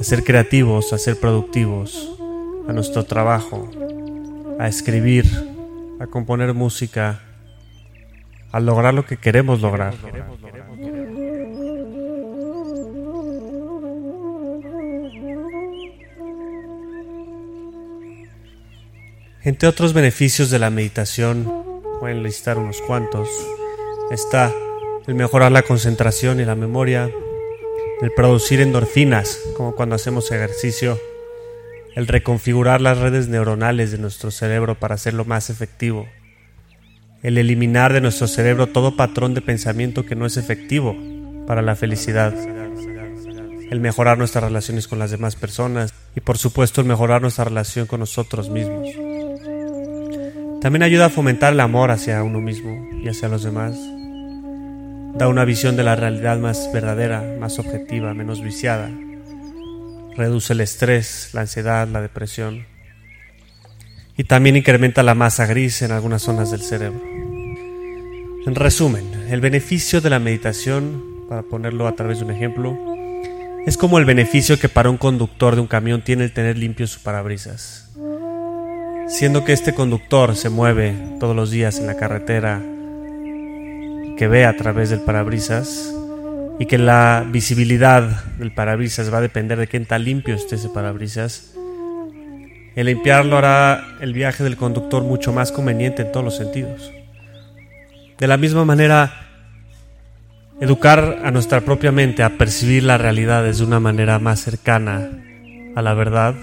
a 0.00 0.02
ser 0.02 0.24
creativos, 0.24 0.94
a 0.94 0.98
ser 0.98 1.20
productivos, 1.20 2.18
a 2.66 2.72
nuestro 2.72 3.04
trabajo, 3.04 3.70
a 4.58 4.66
escribir, 4.66 5.26
a 6.00 6.06
componer 6.06 6.54
música, 6.54 7.20
al 8.50 8.64
lograr 8.64 8.94
lo 8.94 9.04
que 9.04 9.18
queremos 9.18 9.60
lograr. 9.60 9.92
Entre 19.48 19.66
otros 19.66 19.94
beneficios 19.94 20.50
de 20.50 20.58
la 20.58 20.68
meditación, 20.68 21.50
pueden 22.00 22.22
listar 22.22 22.58
unos 22.58 22.82
cuantos, 22.82 23.30
está 24.10 24.52
el 25.06 25.14
mejorar 25.14 25.52
la 25.52 25.62
concentración 25.62 26.38
y 26.38 26.44
la 26.44 26.54
memoria, 26.54 27.10
el 28.02 28.10
producir 28.12 28.60
endorfinas, 28.60 29.40
como 29.56 29.74
cuando 29.74 29.94
hacemos 29.94 30.30
ejercicio, 30.32 31.00
el 31.94 32.06
reconfigurar 32.08 32.82
las 32.82 32.98
redes 32.98 33.28
neuronales 33.28 33.90
de 33.90 33.96
nuestro 33.96 34.30
cerebro 34.30 34.74
para 34.74 34.96
hacerlo 34.96 35.24
más 35.24 35.48
efectivo, 35.48 36.06
el 37.22 37.38
eliminar 37.38 37.94
de 37.94 38.02
nuestro 38.02 38.26
cerebro 38.26 38.66
todo 38.66 38.96
patrón 38.96 39.32
de 39.32 39.40
pensamiento 39.40 40.04
que 40.04 40.14
no 40.14 40.26
es 40.26 40.36
efectivo 40.36 40.94
para 41.46 41.62
la 41.62 41.74
felicidad, 41.74 42.34
el 43.70 43.80
mejorar 43.80 44.18
nuestras 44.18 44.44
relaciones 44.44 44.88
con 44.88 44.98
las 44.98 45.10
demás 45.10 45.36
personas 45.36 45.94
y 46.14 46.20
por 46.20 46.36
supuesto 46.36 46.82
el 46.82 46.86
mejorar 46.86 47.22
nuestra 47.22 47.44
relación 47.44 47.86
con 47.86 48.00
nosotros 48.00 48.50
mismos. 48.50 49.07
También 50.60 50.82
ayuda 50.82 51.06
a 51.06 51.10
fomentar 51.10 51.52
el 51.52 51.60
amor 51.60 51.90
hacia 51.90 52.22
uno 52.22 52.40
mismo 52.40 52.88
y 53.02 53.08
hacia 53.08 53.28
los 53.28 53.42
demás. 53.42 53.78
Da 55.14 55.28
una 55.28 55.44
visión 55.44 55.76
de 55.76 55.84
la 55.84 55.96
realidad 55.96 56.38
más 56.38 56.70
verdadera, 56.72 57.36
más 57.40 57.58
objetiva, 57.58 58.14
menos 58.14 58.42
viciada. 58.42 58.90
Reduce 60.16 60.52
el 60.52 60.60
estrés, 60.60 61.30
la 61.32 61.42
ansiedad, 61.42 61.86
la 61.88 62.00
depresión 62.00 62.66
y 64.18 64.24
también 64.24 64.56
incrementa 64.56 65.04
la 65.04 65.14
masa 65.14 65.46
gris 65.46 65.80
en 65.82 65.92
algunas 65.92 66.22
zonas 66.22 66.50
del 66.50 66.60
cerebro. 66.60 67.00
En 68.44 68.54
resumen, 68.54 69.04
el 69.30 69.40
beneficio 69.40 70.00
de 70.00 70.10
la 70.10 70.18
meditación, 70.18 71.24
para 71.28 71.42
ponerlo 71.42 71.86
a 71.86 71.94
través 71.94 72.18
de 72.18 72.24
un 72.24 72.32
ejemplo, 72.32 72.76
es 73.64 73.76
como 73.76 73.96
el 73.98 74.04
beneficio 74.04 74.58
que 74.58 74.68
para 74.68 74.90
un 74.90 74.96
conductor 74.96 75.54
de 75.54 75.60
un 75.60 75.68
camión 75.68 76.02
tiene 76.02 76.24
el 76.24 76.32
tener 76.32 76.58
limpio 76.58 76.88
su 76.88 77.00
parabrisas. 77.00 77.94
Siendo 79.08 79.44
que 79.44 79.54
este 79.54 79.74
conductor 79.74 80.36
se 80.36 80.50
mueve 80.50 80.94
todos 81.18 81.34
los 81.34 81.50
días 81.50 81.78
en 81.78 81.86
la 81.86 81.96
carretera, 81.96 82.60
que 84.18 84.28
ve 84.28 84.44
a 84.44 84.54
través 84.54 84.90
del 84.90 85.00
parabrisas, 85.00 85.94
y 86.58 86.66
que 86.66 86.76
la 86.76 87.24
visibilidad 87.26 88.24
del 88.38 88.52
parabrisas 88.52 89.12
va 89.12 89.18
a 89.18 89.22
depender 89.22 89.58
de 89.58 89.66
qué 89.66 89.80
tan 89.80 90.04
limpio 90.04 90.34
esté 90.34 90.56
ese 90.56 90.68
parabrisas, 90.68 91.54
el 92.76 92.86
limpiarlo 92.86 93.38
hará 93.38 93.96
el 94.00 94.12
viaje 94.12 94.44
del 94.44 94.56
conductor 94.56 95.02
mucho 95.02 95.32
más 95.32 95.52
conveniente 95.52 96.02
en 96.02 96.12
todos 96.12 96.24
los 96.24 96.36
sentidos. 96.36 96.92
De 98.18 98.26
la 98.26 98.36
misma 98.36 98.66
manera, 98.66 99.26
educar 100.60 101.20
a 101.24 101.30
nuestra 101.30 101.62
propia 101.62 101.92
mente 101.92 102.22
a 102.22 102.36
percibir 102.36 102.84
la 102.84 102.98
realidad 102.98 103.42
de 103.42 103.64
una 103.64 103.80
manera 103.80 104.18
más 104.18 104.40
cercana 104.40 105.08
a 105.74 105.82
la 105.82 105.94
verdad 105.94 106.34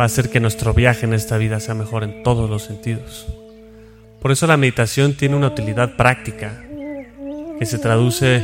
va 0.00 0.04
a 0.04 0.06
hacer 0.06 0.30
que 0.30 0.40
nuestro 0.40 0.72
viaje 0.72 1.04
en 1.04 1.12
esta 1.12 1.36
vida 1.36 1.60
sea 1.60 1.74
mejor 1.74 2.04
en 2.04 2.22
todos 2.22 2.48
los 2.48 2.62
sentidos. 2.62 3.26
Por 4.22 4.32
eso 4.32 4.46
la 4.46 4.56
meditación 4.56 5.12
tiene 5.12 5.36
una 5.36 5.48
utilidad 5.48 5.94
práctica 5.96 6.64
que 7.58 7.66
se 7.66 7.76
traduce 7.76 8.36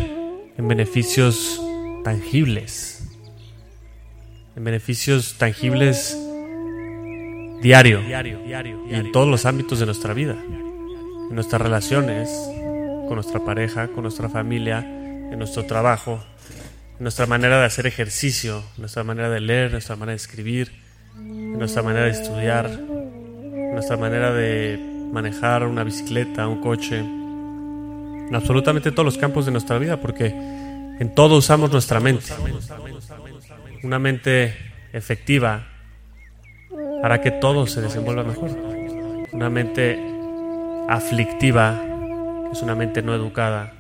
en 0.58 0.68
beneficios 0.68 1.58
tangibles, 2.04 3.08
en 4.54 4.64
beneficios 4.64 5.36
tangibles 5.38 6.18
diario, 7.62 8.02
y 8.02 8.94
en 8.94 9.10
todos 9.10 9.26
los 9.26 9.46
ámbitos 9.46 9.80
de 9.80 9.86
nuestra 9.86 10.12
vida, 10.12 10.36
en 10.36 11.34
nuestras 11.34 11.62
relaciones, 11.62 12.28
con 13.06 13.14
nuestra 13.14 13.42
pareja, 13.42 13.88
con 13.88 14.02
nuestra 14.02 14.28
familia, 14.28 14.80
en 14.80 15.38
nuestro 15.38 15.64
trabajo, 15.64 16.22
en 16.98 17.02
nuestra 17.02 17.24
manera 17.24 17.58
de 17.58 17.64
hacer 17.64 17.86
ejercicio, 17.86 18.62
nuestra 18.76 19.04
manera 19.04 19.30
de 19.30 19.40
leer, 19.40 19.72
nuestra 19.72 19.96
manera 19.96 20.12
de 20.12 20.16
escribir, 20.16 20.85
en 21.18 21.58
nuestra 21.58 21.82
manera 21.82 22.06
de 22.06 22.12
estudiar, 22.12 22.66
en 22.66 23.72
nuestra 23.72 23.96
manera 23.96 24.32
de 24.32 24.78
manejar 25.12 25.66
una 25.66 25.84
bicicleta, 25.84 26.46
un 26.46 26.60
coche, 26.60 26.98
en 26.98 28.34
absolutamente 28.34 28.90
todos 28.90 29.04
los 29.04 29.18
campos 29.18 29.46
de 29.46 29.52
nuestra 29.52 29.78
vida, 29.78 29.98
porque 30.00 30.26
en 30.26 31.14
todo 31.14 31.36
usamos 31.36 31.70
nuestra 31.70 32.00
mente. 32.00 32.32
Una 33.82 33.98
mente 33.98 34.54
efectiva, 34.92 35.66
para 37.02 37.20
que 37.20 37.30
todo 37.30 37.66
se 37.66 37.80
desenvuelva 37.80 38.24
mejor. 38.24 38.50
Una 39.32 39.50
mente 39.50 39.98
aflictiva, 40.88 41.80
que 42.46 42.52
es 42.52 42.62
una 42.62 42.74
mente 42.74 43.02
no 43.02 43.14
educada, 43.14 43.72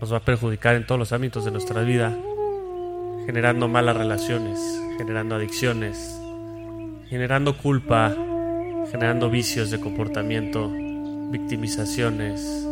nos 0.00 0.12
va 0.12 0.18
a 0.18 0.24
perjudicar 0.24 0.76
en 0.76 0.86
todos 0.86 0.98
los 0.98 1.12
ámbitos 1.12 1.44
de 1.44 1.50
nuestra 1.50 1.82
vida, 1.82 2.12
generando 3.26 3.68
malas 3.68 3.96
relaciones, 3.96 4.58
generando 4.98 5.34
adicciones, 5.34 6.18
generando 7.08 7.56
culpa, 7.56 8.14
generando 8.90 9.30
vicios 9.30 9.70
de 9.70 9.80
comportamiento, 9.80 10.70
victimizaciones, 11.30 12.66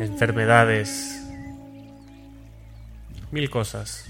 enfermedades, 0.00 1.22
mil 3.30 3.50
cosas. 3.50 4.06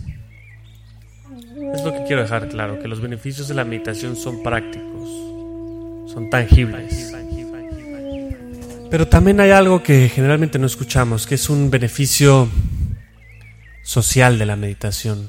Es 1.73 1.83
lo 1.83 1.93
que 1.93 2.05
quiero 2.07 2.23
dejar 2.23 2.49
claro, 2.49 2.79
que 2.79 2.89
los 2.89 3.01
beneficios 3.01 3.49
de 3.49 3.55
la 3.55 3.65
meditación 3.65 4.17
son 4.17 4.43
prácticos, 4.43 5.09
son 6.13 6.29
tangibles. 6.31 7.13
Pero 8.91 9.09
también 9.09 9.41
hay 9.41 9.51
algo 9.51 9.83
que 9.83 10.09
generalmente 10.09 10.59
no 10.59 10.67
escuchamos, 10.67 11.27
que 11.27 11.35
es 11.35 11.51
un 11.51 11.69
beneficio 11.71 12.49
social 13.85 14.39
de 14.39 14.47
la 14.47 14.57
meditación. 14.57 15.29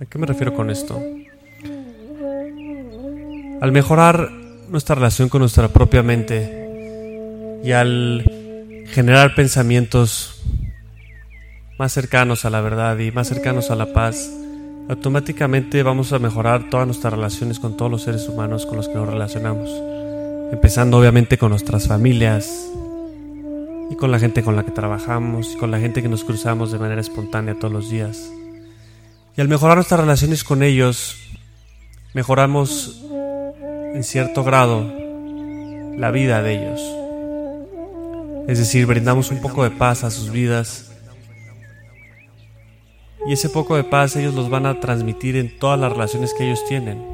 ¿A 0.00 0.04
qué 0.04 0.18
me 0.18 0.26
refiero 0.26 0.52
con 0.52 0.70
esto? 0.70 1.00
Al 3.62 3.72
mejorar 3.72 4.30
nuestra 4.68 4.96
relación 4.96 5.30
con 5.30 5.40
nuestra 5.40 5.68
propia 5.68 6.02
mente 6.02 7.60
y 7.64 7.72
al 7.72 8.84
generar 8.88 9.34
pensamientos 9.34 10.42
más 11.78 11.92
cercanos 11.92 12.44
a 12.44 12.50
la 12.50 12.60
verdad 12.60 12.98
y 12.98 13.12
más 13.12 13.28
cercanos 13.28 13.70
a 13.70 13.76
la 13.76 13.92
paz, 13.92 14.30
automáticamente 14.88 15.82
vamos 15.82 16.12
a 16.12 16.18
mejorar 16.18 16.68
todas 16.68 16.86
nuestras 16.86 17.12
relaciones 17.14 17.58
con 17.58 17.76
todos 17.76 17.90
los 17.90 18.02
seres 18.02 18.28
humanos 18.28 18.66
con 18.66 18.76
los 18.76 18.88
que 18.88 18.94
nos 18.94 19.08
relacionamos. 19.08 19.70
Empezando 20.52 20.98
obviamente 20.98 21.38
con 21.38 21.50
nuestras 21.50 21.86
familias, 21.86 22.68
y 23.90 23.96
con 23.96 24.10
la 24.10 24.18
gente 24.18 24.42
con 24.42 24.56
la 24.56 24.64
que 24.64 24.72
trabajamos 24.72 25.54
y 25.54 25.56
con 25.56 25.70
la 25.70 25.78
gente 25.78 26.02
que 26.02 26.08
nos 26.08 26.24
cruzamos 26.24 26.72
de 26.72 26.78
manera 26.78 27.00
espontánea 27.00 27.58
todos 27.58 27.72
los 27.72 27.90
días. 27.90 28.30
Y 29.36 29.40
al 29.40 29.48
mejorar 29.48 29.76
nuestras 29.76 30.00
relaciones 30.00 30.44
con 30.44 30.62
ellos, 30.62 31.16
mejoramos 32.14 33.04
en 33.94 34.02
cierto 34.02 34.42
grado 34.44 34.92
la 35.96 36.10
vida 36.10 36.42
de 36.42 36.54
ellos. 36.54 36.80
Es 38.48 38.58
decir, 38.58 38.86
brindamos 38.86 39.30
un 39.30 39.40
poco 39.40 39.64
de 39.64 39.70
paz 39.70 40.04
a 40.04 40.10
sus 40.10 40.30
vidas. 40.30 40.90
Y 43.26 43.32
ese 43.32 43.48
poco 43.48 43.76
de 43.76 43.84
paz 43.84 44.14
ellos 44.16 44.34
los 44.34 44.48
van 44.48 44.66
a 44.66 44.80
transmitir 44.80 45.36
en 45.36 45.58
todas 45.58 45.78
las 45.78 45.92
relaciones 45.92 46.32
que 46.32 46.46
ellos 46.46 46.64
tienen. 46.68 47.04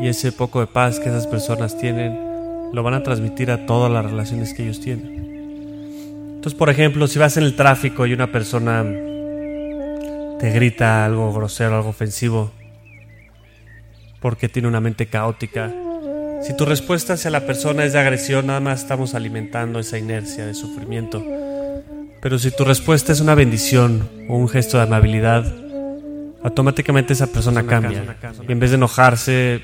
Y 0.00 0.08
ese 0.08 0.32
poco 0.32 0.60
de 0.60 0.66
paz 0.66 0.98
que 0.98 1.08
esas 1.08 1.26
personas 1.26 1.78
tienen 1.78 2.31
lo 2.72 2.82
van 2.82 2.94
a 2.94 3.02
transmitir 3.02 3.50
a 3.50 3.66
todas 3.66 3.92
las 3.92 4.04
relaciones 4.04 4.54
que 4.54 4.62
ellos 4.64 4.80
tienen. 4.80 5.32
Entonces, 6.34 6.58
por 6.58 6.70
ejemplo, 6.70 7.06
si 7.06 7.18
vas 7.18 7.36
en 7.36 7.44
el 7.44 7.54
tráfico 7.54 8.06
y 8.06 8.12
una 8.12 8.32
persona 8.32 8.82
te 8.82 10.50
grita 10.50 11.04
algo 11.04 11.32
grosero, 11.32 11.76
algo 11.76 11.90
ofensivo, 11.90 12.50
porque 14.20 14.48
tiene 14.48 14.68
una 14.68 14.80
mente 14.80 15.06
caótica, 15.06 15.72
si 16.42 16.56
tu 16.56 16.64
respuesta 16.64 17.12
hacia 17.12 17.30
la 17.30 17.46
persona 17.46 17.84
es 17.84 17.92
de 17.92 18.00
agresión, 18.00 18.48
nada 18.48 18.58
más 18.58 18.80
estamos 18.80 19.14
alimentando 19.14 19.78
esa 19.78 19.98
inercia 19.98 20.44
de 20.44 20.54
sufrimiento. 20.54 21.24
Pero 22.20 22.38
si 22.38 22.50
tu 22.50 22.64
respuesta 22.64 23.12
es 23.12 23.20
una 23.20 23.36
bendición 23.36 24.08
o 24.28 24.36
un 24.36 24.48
gesto 24.48 24.78
de 24.78 24.82
amabilidad, 24.82 25.44
automáticamente 26.42 27.12
esa 27.12 27.28
persona 27.28 27.64
cambia. 27.64 28.16
Y 28.48 28.50
en 28.50 28.58
vez 28.58 28.70
de 28.70 28.76
enojarse, 28.76 29.62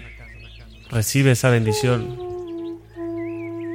recibe 0.91 1.33
esa 1.33 1.51
bendición 1.51 2.28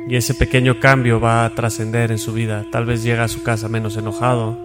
y 0.08 0.16
ese 0.16 0.34
pequeño 0.34 0.80
cambio 0.80 1.20
va 1.20 1.46
a 1.46 1.50
trascender 1.56 2.12
en 2.12 2.18
su 2.18 2.34
vida. 2.34 2.66
Tal 2.72 2.86
vez 2.86 3.04
llega 3.04 3.24
a 3.24 3.30
su 3.30 3.44
casa 3.44 3.70
menos 3.70 3.96
enojado 3.98 4.58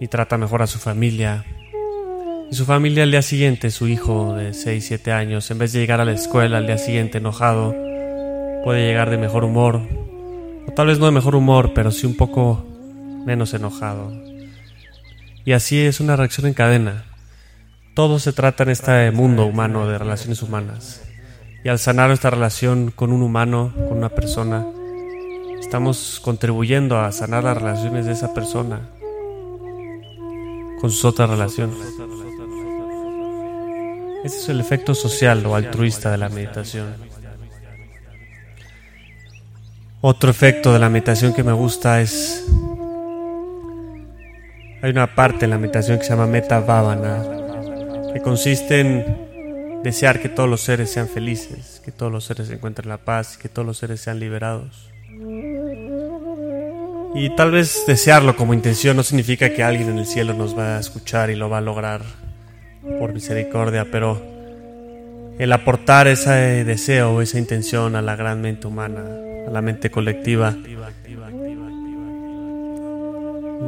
y 0.00 0.08
trata 0.08 0.38
mejor 0.38 0.62
a 0.62 0.66
su 0.66 0.78
familia. 0.78 1.44
Y 2.50 2.54
su 2.54 2.64
familia 2.64 3.02
al 3.02 3.10
día 3.10 3.22
siguiente, 3.22 3.70
su 3.70 3.88
hijo 3.88 4.34
de 4.34 4.54
6, 4.54 4.84
7 4.86 5.12
años, 5.12 5.50
en 5.50 5.58
vez 5.58 5.72
de 5.72 5.80
llegar 5.80 6.00
a 6.00 6.04
la 6.04 6.12
escuela 6.12 6.58
al 6.58 6.66
día 6.66 6.78
siguiente 6.78 7.18
enojado, 7.18 7.74
puede 8.62 8.86
llegar 8.86 9.10
de 9.10 9.18
mejor 9.18 9.44
humor. 9.44 9.82
O 10.68 10.72
tal 10.72 10.86
vez 10.86 10.98
no 10.98 11.06
de 11.06 11.12
mejor 11.12 11.34
humor, 11.34 11.72
pero 11.74 11.90
sí 11.90 12.06
un 12.06 12.16
poco 12.16 12.64
menos 13.24 13.52
enojado. 13.54 14.12
Y 15.44 15.52
así 15.52 15.80
es 15.80 16.00
una 16.00 16.16
reacción 16.16 16.46
en 16.46 16.54
cadena. 16.54 17.04
Todo 17.94 18.18
se 18.18 18.32
trata 18.32 18.62
en 18.62 18.70
este 18.70 19.10
mundo 19.10 19.46
humano 19.46 19.88
de 19.88 19.98
relaciones 19.98 20.42
humanas. 20.42 21.05
Y 21.66 21.68
al 21.68 21.80
sanar 21.80 22.06
nuestra 22.06 22.30
relación 22.30 22.92
con 22.94 23.10
un 23.10 23.22
humano, 23.22 23.72
con 23.88 23.98
una 23.98 24.08
persona, 24.08 24.64
estamos 25.58 26.20
contribuyendo 26.22 26.96
a 26.96 27.10
sanar 27.10 27.42
las 27.42 27.56
relaciones 27.56 28.06
de 28.06 28.12
esa 28.12 28.32
persona 28.32 28.88
con 30.80 30.92
sus 30.92 31.04
otras 31.04 31.28
relaciones. 31.28 31.76
Ese 34.22 34.38
es 34.38 34.48
el 34.48 34.60
efecto 34.60 34.94
social 34.94 35.44
o 35.44 35.56
altruista 35.56 36.08
de 36.12 36.18
la 36.18 36.28
meditación. 36.28 36.94
Otro 40.02 40.30
efecto 40.30 40.72
de 40.72 40.78
la 40.78 40.88
meditación 40.88 41.34
que 41.34 41.42
me 41.42 41.52
gusta 41.52 42.00
es... 42.00 42.46
Hay 44.82 44.90
una 44.92 45.16
parte 45.16 45.46
en 45.46 45.50
la 45.50 45.58
meditación 45.58 45.98
que 45.98 46.04
se 46.04 46.10
llama 46.10 46.28
Meta 46.28 46.64
que 48.12 48.22
consiste 48.22 48.78
en 48.78 49.25
desear 49.86 50.20
que 50.20 50.28
todos 50.28 50.50
los 50.50 50.62
seres 50.62 50.90
sean 50.90 51.06
felices, 51.06 51.80
que 51.84 51.92
todos 51.92 52.10
los 52.10 52.24
seres 52.24 52.50
encuentren 52.50 52.88
la 52.88 52.98
paz, 52.98 53.38
que 53.38 53.48
todos 53.48 53.64
los 53.64 53.78
seres 53.78 54.00
sean 54.00 54.18
liberados. 54.18 54.90
Y 57.14 57.36
tal 57.36 57.52
vez 57.52 57.84
desearlo 57.86 58.34
como 58.34 58.52
intención 58.52 58.96
no 58.96 59.04
significa 59.04 59.54
que 59.54 59.62
alguien 59.62 59.88
en 59.90 59.98
el 59.98 60.06
cielo 60.06 60.34
nos 60.34 60.58
va 60.58 60.76
a 60.76 60.80
escuchar 60.80 61.30
y 61.30 61.36
lo 61.36 61.48
va 61.48 61.58
a 61.58 61.60
lograr 61.60 62.02
por 62.98 63.14
misericordia, 63.14 63.86
pero 63.92 64.20
el 65.38 65.52
aportar 65.52 66.08
ese 66.08 66.64
deseo, 66.64 67.22
esa 67.22 67.38
intención 67.38 67.94
a 67.94 68.02
la 68.02 68.16
gran 68.16 68.40
mente 68.40 68.66
humana, 68.66 69.04
a 69.46 69.50
la 69.52 69.62
mente 69.62 69.88
colectiva, 69.88 70.52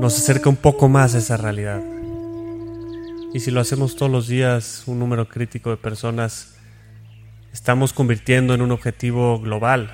nos 0.00 0.18
acerca 0.18 0.50
un 0.50 0.56
poco 0.56 0.88
más 0.88 1.14
a 1.14 1.18
esa 1.18 1.36
realidad. 1.36 1.80
Y 3.32 3.40
si 3.40 3.50
lo 3.50 3.60
hacemos 3.60 3.94
todos 3.94 4.10
los 4.10 4.26
días, 4.26 4.84
un 4.86 4.98
número 4.98 5.28
crítico 5.28 5.68
de 5.68 5.76
personas, 5.76 6.56
estamos 7.52 7.92
convirtiendo 7.92 8.54
en 8.54 8.62
un 8.62 8.70
objetivo 8.70 9.38
global 9.38 9.92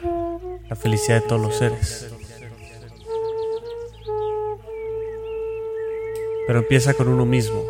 la 0.68 0.76
felicidad 0.76 1.20
de 1.20 1.28
todos 1.28 1.42
los 1.42 1.56
seres. 1.56 2.14
Pero 6.46 6.60
empieza 6.60 6.94
con 6.94 7.08
uno 7.08 7.26
mismo. 7.26 7.64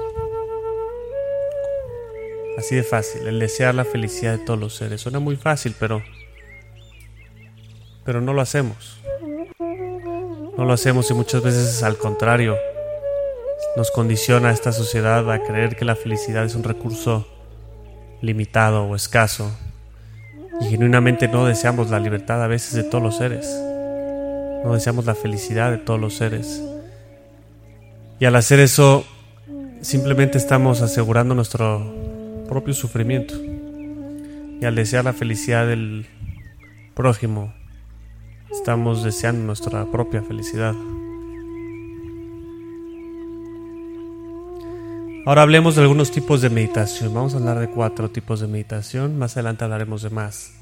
Así 2.59 2.77
de 2.77 2.83
fácil, 2.83 3.27
el 3.27 3.39
desear 3.39 3.75
la 3.75 3.85
felicidad 3.87 4.39
de 4.39 4.45
todos 4.45 4.61
los 4.61 4.75
seres. 4.75 5.01
Suena 5.01 5.19
muy 5.19 5.37
fácil, 5.37 5.75
pero 5.79 6.03
pero 8.05 8.21
no 8.21 8.35
lo 8.35 8.43
hacemos. 8.43 8.99
No 10.59 10.65
lo 10.67 10.73
hacemos 10.75 11.11
y 11.11 11.15
muchas 11.15 11.43
veces 11.43 11.69
es 11.69 11.83
al 11.83 11.97
contrario 11.97 12.55
nos 13.77 13.91
condiciona 13.91 14.51
esta 14.51 14.73
sociedad 14.73 15.31
a 15.31 15.43
creer 15.43 15.77
que 15.77 15.85
la 15.85 15.97
felicidad 15.97 16.45
es 16.45 16.55
un 16.55 16.63
recurso 16.63 17.27
limitado 18.21 18.85
o 18.85 18.95
escaso 18.95 19.51
y 20.61 20.67
genuinamente 20.67 21.29
no 21.29 21.47
deseamos 21.47 21.91
la 21.91 21.99
libertad 21.99 22.43
a 22.43 22.47
veces 22.47 22.75
de 22.75 22.85
todos 22.85 23.03
los 23.03 23.17
seres, 23.17 23.47
no 24.65 24.75
deseamos 24.75 25.05
la 25.05 25.15
felicidad 25.15 25.71
de 25.73 25.79
todos 25.79 26.01
los 26.01 26.15
seres. 26.15 26.63
Y 28.21 28.25
al 28.25 28.37
hacer 28.37 28.61
eso, 28.61 29.05
simplemente 29.81 30.39
estamos 30.39 30.81
asegurando 30.81 31.35
nuestro 31.35 31.93
propio 32.49 32.73
sufrimiento. 32.73 33.35
Y 34.61 34.65
al 34.65 34.77
desear 34.77 35.05
la 35.05 35.13
felicidad 35.13 35.67
del 35.67 36.07
prójimo, 36.95 37.53
estamos 38.53 39.03
deseando 39.03 39.45
nuestra 39.45 39.85
propia 39.87 40.23
felicidad. 40.23 40.75
Ahora 45.27 45.41
hablemos 45.41 45.75
de 45.75 45.81
algunos 45.81 46.11
tipos 46.11 46.43
de 46.43 46.51
meditación. 46.51 47.15
Vamos 47.15 47.33
a 47.33 47.39
hablar 47.39 47.59
de 47.59 47.69
cuatro 47.69 48.11
tipos 48.11 48.41
de 48.41 48.47
meditación. 48.47 49.19
Más 49.19 49.39
adelante 49.39 49.65
hablaremos 49.65 50.03
de 50.03 50.11
más. 50.11 50.53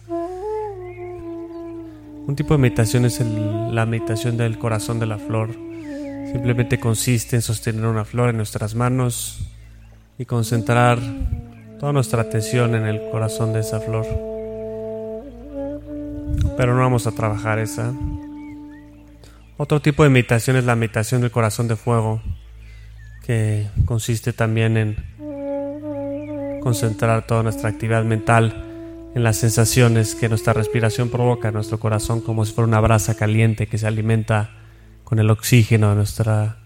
Un 2.29 2.37
tipo 2.37 2.55
de 2.55 2.59
meditación 2.59 3.05
es 3.05 3.21
la 3.21 3.85
meditación 3.87 4.37
del 4.37 4.59
corazón 4.59 5.01
de 5.01 5.07
la 5.07 5.19
flor. 5.19 5.51
Simplemente 6.31 6.79
consiste 6.79 7.35
en 7.35 7.43
sostener 7.43 7.87
una 7.87 8.05
flor 8.05 8.31
en 8.31 8.37
nuestras 8.37 8.77
manos 8.77 9.41
y 10.17 10.27
concentrar 10.27 11.01
toda 11.81 11.93
nuestra 11.93 12.23
atención 12.23 12.77
en 12.77 12.87
el 12.87 13.11
corazón 13.11 13.53
de 13.53 13.61
esa 13.61 13.81
flor. 13.81 14.07
Pero 16.57 16.77
no 16.77 16.83
vamos 16.83 17.09
a 17.09 17.13
trabajar 17.13 17.59
esa. 17.59 17.93
Otro 19.57 19.83
tipo 19.83 20.05
de 20.05 20.11
meditación 20.11 20.55
es 20.57 20.65
la 20.65 20.77
meditación 20.77 21.21
del 21.21 21.33
corazón 21.33 21.67
de 21.67 21.75
fuego 21.75 22.23
que 23.25 23.69
consiste 23.85 24.33
también 24.33 24.77
en 24.77 26.61
concentrar 26.61 27.27
toda 27.27 27.43
nuestra 27.43 27.69
actividad 27.69 28.05
mental 28.05 28.69
en 29.15 29.23
las 29.23 29.37
sensaciones 29.37 30.15
que 30.15 30.29
nuestra 30.29 30.53
respiración 30.53 31.11
provoca 31.11 31.49
en 31.49 31.55
nuestro 31.55 31.79
corazón 31.79 32.21
como 32.21 32.45
si 32.45 32.53
fuera 32.53 32.69
una 32.69 32.81
brasa 32.81 33.15
caliente 33.15 33.67
que 33.67 33.79
se 33.79 33.87
alimenta 33.87 34.51
con 35.05 35.19
el 35.19 35.31
oxígeno 35.31 35.91
de 35.91 35.97
nuestra 35.97 36.59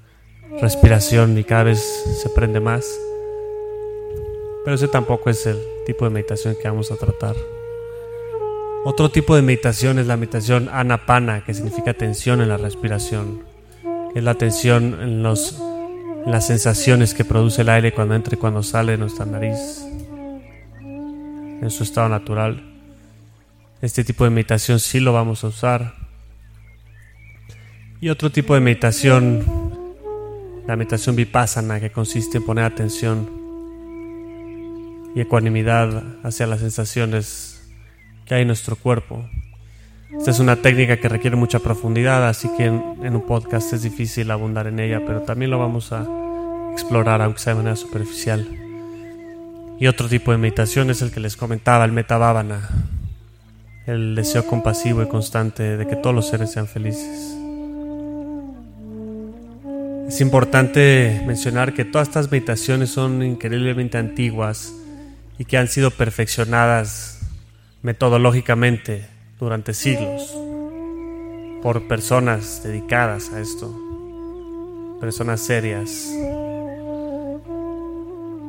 respiración 0.61 1.37
y 1.39 1.45
cada 1.45 1.65
vez 1.65 1.81
se 2.23 2.29
prende 2.29 2.61
más. 2.61 2.87
Pero 4.65 4.75
ese 4.75 4.89
tampoco 4.89 5.31
es 5.31 5.47
el 5.47 5.59
tipo 5.87 6.05
de 6.05 6.11
meditación 6.11 6.57
que 6.61 6.69
vamos 6.69 6.91
a 6.91 6.97
tratar. 6.97 7.37
Otro 8.85 9.11
tipo 9.11 9.35
de 9.35 9.43
meditación 9.43 9.99
es 9.99 10.07
la 10.07 10.17
meditación 10.17 10.69
anapana, 10.73 11.45
que 11.45 11.55
significa 11.55 11.95
tensión 11.95 12.41
en 12.41 12.49
la 12.49 12.57
respiración. 12.57 13.43
es 14.15 14.23
la 14.23 14.35
tensión 14.35 14.97
en, 15.03 15.23
los, 15.23 15.61
las 16.27 16.49
sensaciones 16.49 17.15
que 17.15 17.25
produce 17.25 17.63
el 17.63 17.69
aire 17.69 17.93
cuando 17.93 18.17
entra 18.17 18.35
y 18.35 18.39
cuando 18.39 18.63
sale 18.65 18.93
de 18.93 18.99
nuestra 18.99 19.25
nariz, 19.25 19.87
en 20.81 21.71
su 21.71 21.85
estado 21.85 22.09
natural. 22.09 22.63
Este 23.81 24.03
tipo 24.03 24.25
de 24.25 24.31
meditación 24.31 24.81
sí 24.81 24.99
lo 24.99 25.13
vamos 25.13 25.45
a 25.45 25.47
usar. 25.47 25.95
Y 28.01 28.09
otro 28.09 28.31
tipo 28.31 28.55
de 28.55 28.61
meditación, 28.61 29.45
la 30.67 30.75
meditación 30.75 31.15
vipassana, 31.15 31.79
que 31.79 31.91
consiste 31.91 32.39
en 32.39 32.45
poner 32.45 32.65
atención 32.65 33.31
y 35.15 35.21
ecuanimidad 35.21 36.03
hacia 36.25 36.49
las 36.49 36.59
sensaciones 36.61 37.71
que 38.27 38.35
hay 38.35 38.43
en 38.43 38.49
nuestro 38.49 38.75
cuerpo. 38.75 39.25
Esta 40.13 40.31
es 40.31 40.39
una 40.39 40.57
técnica 40.57 40.99
que 40.99 41.09
requiere 41.09 41.37
mucha 41.37 41.59
profundidad, 41.59 42.29
así 42.29 42.49
que 42.57 42.67
en, 42.67 43.17
un 43.17 43.27
podcast 43.27 43.73
es 43.73 43.83
difícil 43.83 44.31
abundar 44.31 44.69
en 44.69 44.79
ella, 44.79 45.03
pero 45.05 45.23
también 45.23 45.51
lo 45.51 45.59
vamos 45.59 45.93
a 45.93 46.07
explorar, 46.73 47.23
aunque 47.23 47.41
sea 47.41 47.55
de 47.55 47.59
manera 47.59 47.77
superficial. 47.77 48.47
Y 49.81 49.87
otro 49.89 50.09
tipo 50.09 50.31
de 50.31 50.39
meditación 50.39 50.91
es 50.91 51.03
el 51.03 51.11
que 51.11 51.21
les 51.21 51.37
comentaba, 51.37 51.85
el 51.85 51.93
metabhavana, 51.93 52.69
el 53.87 54.15
deseo 54.15 54.47
compasivo 54.47 55.03
y 55.03 55.09
constante 55.09 55.77
de 55.77 55.87
que 55.87 55.97
todos 55.97 56.15
los 56.15 56.29
seres 56.29 56.53
sean 56.53 56.69
felices. 56.69 57.37
Es 60.09 60.21
importante 60.21 61.21
mencionar 61.27 61.75
que 61.75 61.85
todas 61.85 62.07
estas 62.07 62.31
meditaciones 62.31 62.91
son 62.91 63.25
increíblemente 63.25 63.99
antiguas 63.99 64.73
y 65.37 65.45
que 65.45 65.59
han 65.59 65.67
sido 65.67 65.91
perfeccionadas 65.91 67.21
metodológicamente 67.83 69.16
durante 69.39 69.75
siglos 69.75 70.35
por 71.63 71.89
personas 71.89 72.63
dedicadas 72.63 73.33
a 73.33 73.41
esto, 73.41 73.75
personas 75.01 75.41
serias. 75.41 76.11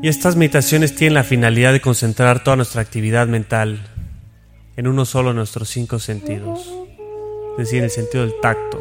Y 0.01 0.07
estas 0.07 0.35
meditaciones 0.35 0.95
tienen 0.95 1.15
la 1.15 1.23
finalidad 1.23 1.73
de 1.73 1.81
concentrar 1.81 2.43
toda 2.43 2.55
nuestra 2.55 2.81
actividad 2.81 3.27
mental 3.27 3.85
en 4.75 4.87
uno 4.87 5.05
solo 5.05 5.29
de 5.29 5.35
nuestros 5.35 5.69
cinco 5.69 5.97
sentidos, 5.97 6.71
es 7.53 7.57
decir, 7.57 7.79
en 7.79 7.85
el 7.85 7.89
sentido 7.89 8.23
del 8.23 8.39
tacto, 8.39 8.79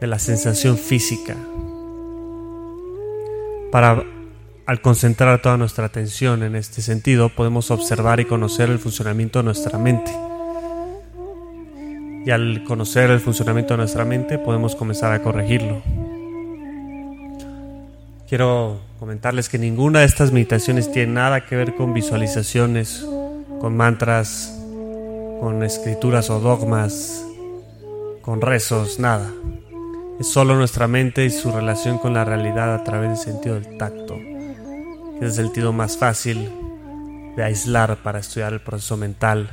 de 0.00 0.06
la 0.06 0.20
sensación 0.20 0.78
física, 0.78 1.36
para 3.72 4.04
al 4.66 4.80
concentrar 4.82 5.40
toda 5.40 5.56
nuestra 5.56 5.86
atención 5.86 6.42
en 6.42 6.54
este 6.54 6.82
sentido, 6.82 7.30
podemos 7.30 7.70
observar 7.70 8.20
y 8.20 8.26
conocer 8.26 8.68
el 8.68 8.78
funcionamiento 8.78 9.38
de 9.38 9.46
nuestra 9.46 9.78
mente. 9.78 10.27
Y 12.28 12.30
al 12.30 12.62
conocer 12.64 13.10
el 13.10 13.20
funcionamiento 13.20 13.72
de 13.72 13.78
nuestra 13.78 14.04
mente, 14.04 14.38
podemos 14.38 14.76
comenzar 14.76 15.14
a 15.14 15.22
corregirlo. 15.22 15.80
Quiero 18.28 18.82
comentarles 18.98 19.48
que 19.48 19.58
ninguna 19.58 20.00
de 20.00 20.04
estas 20.04 20.30
meditaciones 20.30 20.92
tiene 20.92 21.14
nada 21.14 21.46
que 21.46 21.56
ver 21.56 21.74
con 21.74 21.94
visualizaciones, 21.94 23.02
con 23.62 23.78
mantras, 23.78 24.54
con 25.40 25.62
escrituras 25.62 26.28
o 26.28 26.38
dogmas, 26.38 27.24
con 28.20 28.42
rezos, 28.42 28.98
nada. 28.98 29.32
Es 30.20 30.28
solo 30.28 30.54
nuestra 30.54 30.86
mente 30.86 31.24
y 31.24 31.30
su 31.30 31.50
relación 31.50 31.96
con 31.96 32.12
la 32.12 32.26
realidad 32.26 32.74
a 32.74 32.84
través 32.84 33.08
del 33.08 33.16
sentido 33.16 33.54
del 33.54 33.78
tacto 33.78 34.18
es 35.20 35.22
el 35.22 35.32
sentido 35.32 35.72
más 35.72 35.96
fácil 35.96 36.50
de 37.36 37.42
aislar 37.42 37.96
para 38.02 38.18
estudiar 38.18 38.52
el 38.52 38.60
proceso 38.60 38.98
mental 38.98 39.50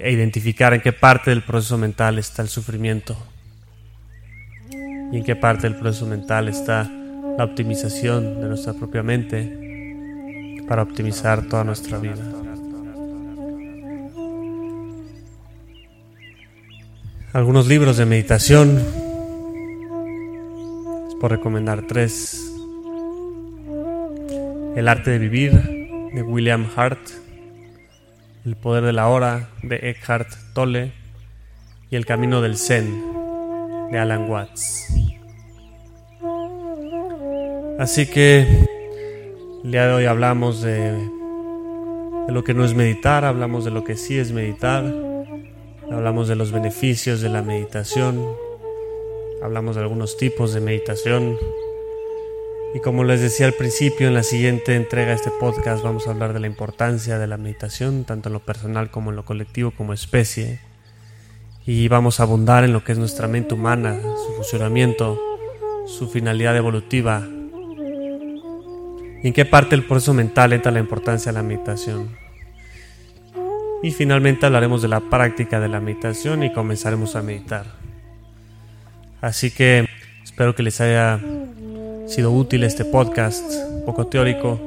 e 0.00 0.10
identificar 0.10 0.74
en 0.74 0.80
qué 0.80 0.92
parte 0.92 1.30
del 1.30 1.42
proceso 1.42 1.78
mental 1.78 2.18
está 2.18 2.42
el 2.42 2.48
sufrimiento 2.48 3.16
y 5.12 5.18
en 5.18 5.24
qué 5.24 5.36
parte 5.36 5.68
del 5.68 5.78
proceso 5.78 6.06
mental 6.06 6.48
está 6.48 6.90
la 7.36 7.44
optimización 7.44 8.40
de 8.40 8.48
nuestra 8.48 8.72
propia 8.72 9.02
mente 9.02 10.62
para 10.66 10.82
optimizar 10.82 11.48
toda 11.48 11.64
nuestra 11.64 11.98
vida. 11.98 12.22
Algunos 17.32 17.68
libros 17.68 17.96
de 17.96 18.06
meditación, 18.06 18.82
por 21.20 21.30
recomendar 21.30 21.86
tres. 21.86 22.40
El 24.74 24.88
arte 24.88 25.10
de 25.10 25.18
vivir 25.18 25.52
de 25.52 26.22
William 26.22 26.66
Hart, 26.74 26.98
El 28.44 28.56
poder 28.56 28.84
de 28.84 28.94
la 28.94 29.08
hora 29.08 29.50
de 29.62 29.90
Eckhart 29.90 30.28
Tolle 30.54 30.92
y 31.90 31.96
El 31.96 32.06
camino 32.06 32.40
del 32.40 32.56
Zen 32.56 33.02
de 33.90 33.98
Alan 33.98 34.30
Watts. 34.30 34.86
Así 37.78 38.06
que 38.06 38.66
el 39.62 39.70
día 39.70 39.86
de 39.86 39.92
hoy 39.92 40.04
hablamos 40.06 40.62
de, 40.62 40.92
de 42.26 42.32
lo 42.32 42.42
que 42.42 42.54
no 42.54 42.64
es 42.64 42.74
meditar, 42.74 43.26
hablamos 43.26 43.66
de 43.66 43.72
lo 43.72 43.84
que 43.84 43.96
sí 43.96 44.18
es 44.18 44.32
meditar, 44.32 44.84
hablamos 45.90 46.26
de 46.26 46.36
los 46.36 46.50
beneficios 46.50 47.20
de 47.20 47.28
la 47.28 47.42
meditación, 47.42 48.26
hablamos 49.42 49.76
de 49.76 49.82
algunos 49.82 50.16
tipos 50.16 50.54
de 50.54 50.60
meditación, 50.60 51.36
y 52.72 52.78
como 52.78 53.02
les 53.02 53.20
decía 53.20 53.46
al 53.46 53.54
principio, 53.54 54.06
en 54.06 54.14
la 54.14 54.22
siguiente 54.22 54.76
entrega 54.76 55.08
de 55.08 55.16
este 55.16 55.32
podcast 55.40 55.82
vamos 55.82 56.06
a 56.06 56.12
hablar 56.12 56.32
de 56.32 56.38
la 56.38 56.46
importancia 56.46 57.18
de 57.18 57.26
la 57.26 57.36
meditación, 57.36 58.04
tanto 58.04 58.28
en 58.28 58.34
lo 58.34 58.40
personal 58.40 58.90
como 58.90 59.10
en 59.10 59.16
lo 59.16 59.24
colectivo 59.24 59.72
como 59.72 59.92
especie. 59.92 60.60
Y 61.66 61.88
vamos 61.88 62.20
a 62.20 62.22
abundar 62.22 62.62
en 62.62 62.72
lo 62.72 62.84
que 62.84 62.92
es 62.92 62.98
nuestra 62.98 63.26
mente 63.26 63.54
humana, 63.54 63.98
su 64.00 64.34
funcionamiento, 64.34 65.20
su 65.86 66.08
finalidad 66.08 66.56
evolutiva. 66.56 67.26
Y 69.22 69.26
en 69.26 69.32
qué 69.32 69.44
parte 69.44 69.70
del 69.70 69.84
proceso 69.84 70.14
mental 70.14 70.52
entra 70.52 70.70
la 70.70 70.78
importancia 70.78 71.32
de 71.32 71.38
la 71.38 71.42
meditación. 71.42 72.16
Y 73.82 73.90
finalmente 73.90 74.46
hablaremos 74.46 74.80
de 74.80 74.88
la 74.88 75.00
práctica 75.00 75.58
de 75.58 75.68
la 75.68 75.80
meditación 75.80 76.44
y 76.44 76.52
comenzaremos 76.52 77.16
a 77.16 77.22
meditar. 77.22 77.66
Así 79.20 79.50
que 79.50 79.88
espero 80.22 80.54
que 80.54 80.62
les 80.62 80.80
haya 80.80 81.20
sido 82.10 82.32
útil 82.32 82.64
este 82.64 82.84
podcast, 82.84 83.44
un 83.70 83.84
poco 83.84 84.08
teórico. 84.08 84.60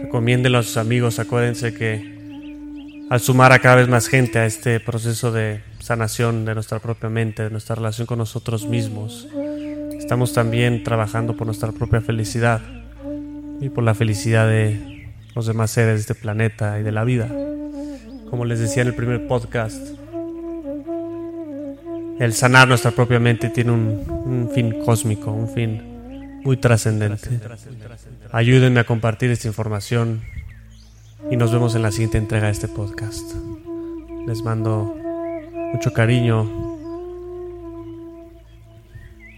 Recomiéndenlo 0.00 0.56
a 0.56 0.62
sus 0.62 0.78
amigos. 0.78 1.18
Acuérdense 1.18 1.74
que 1.74 3.06
al 3.10 3.20
sumar 3.20 3.52
a 3.52 3.58
cada 3.58 3.76
vez 3.76 3.88
más 3.88 4.08
gente 4.08 4.38
a 4.38 4.46
este 4.46 4.80
proceso 4.80 5.32
de 5.32 5.60
sanación 5.80 6.46
de 6.46 6.54
nuestra 6.54 6.78
propia 6.78 7.10
mente, 7.10 7.42
de 7.42 7.50
nuestra 7.50 7.74
relación 7.74 8.06
con 8.06 8.16
nosotros 8.16 8.66
mismos, 8.66 9.28
estamos 9.98 10.32
también 10.32 10.82
trabajando 10.82 11.36
por 11.36 11.46
nuestra 11.46 11.72
propia 11.72 12.00
felicidad 12.00 12.62
y 13.60 13.68
por 13.68 13.84
la 13.84 13.94
felicidad 13.94 14.48
de 14.48 15.10
los 15.34 15.46
demás 15.46 15.72
seres 15.72 15.96
de 15.96 16.00
este 16.00 16.14
planeta 16.14 16.80
y 16.80 16.82
de 16.82 16.92
la 16.92 17.04
vida. 17.04 17.28
Como 18.30 18.46
les 18.46 18.60
decía 18.60 18.80
en 18.80 18.88
el 18.88 18.94
primer 18.94 19.26
podcast, 19.26 19.76
el 22.18 22.32
sanar 22.32 22.66
nuestra 22.66 22.92
propia 22.92 23.20
mente 23.20 23.50
tiene 23.50 23.72
un, 23.72 24.04
un 24.24 24.50
fin 24.54 24.82
cósmico, 24.82 25.30
un 25.30 25.48
fin 25.50 25.91
muy 26.44 26.56
trascendente. 26.56 27.40
Ayúdenme 28.32 28.80
a 28.80 28.84
compartir 28.84 29.30
esta 29.30 29.46
información 29.48 30.22
y 31.30 31.36
nos 31.36 31.52
vemos 31.52 31.74
en 31.74 31.82
la 31.82 31.92
siguiente 31.92 32.16
entrega 32.18 32.46
de 32.46 32.52
este 32.52 32.68
podcast. 32.68 33.34
Les 34.26 34.42
mando 34.42 34.96
mucho 35.72 35.92
cariño 35.92 36.48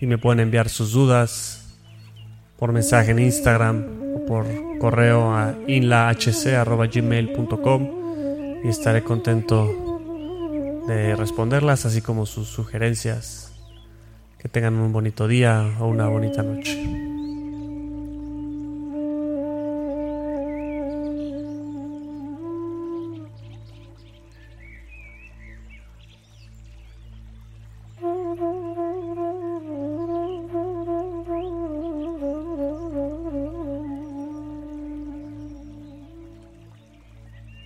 y 0.00 0.06
me 0.06 0.18
pueden 0.18 0.40
enviar 0.40 0.68
sus 0.68 0.92
dudas 0.92 1.76
por 2.58 2.72
mensaje 2.72 3.12
en 3.12 3.20
Instagram 3.20 3.86
o 4.16 4.26
por 4.26 4.44
correo 4.78 5.34
a 5.34 5.54
inlahc.gmail.com 5.66 7.88
y 8.64 8.68
estaré 8.68 9.02
contento 9.02 9.90
de 10.86 11.16
responderlas 11.16 11.86
así 11.86 12.02
como 12.02 12.26
sus 12.26 12.48
sugerencias. 12.48 13.53
Que 14.44 14.50
tengan 14.50 14.74
un 14.74 14.92
bonito 14.92 15.26
día 15.26 15.74
o 15.80 15.86
una 15.86 16.06
bonita 16.06 16.42
noche. 16.42 17.03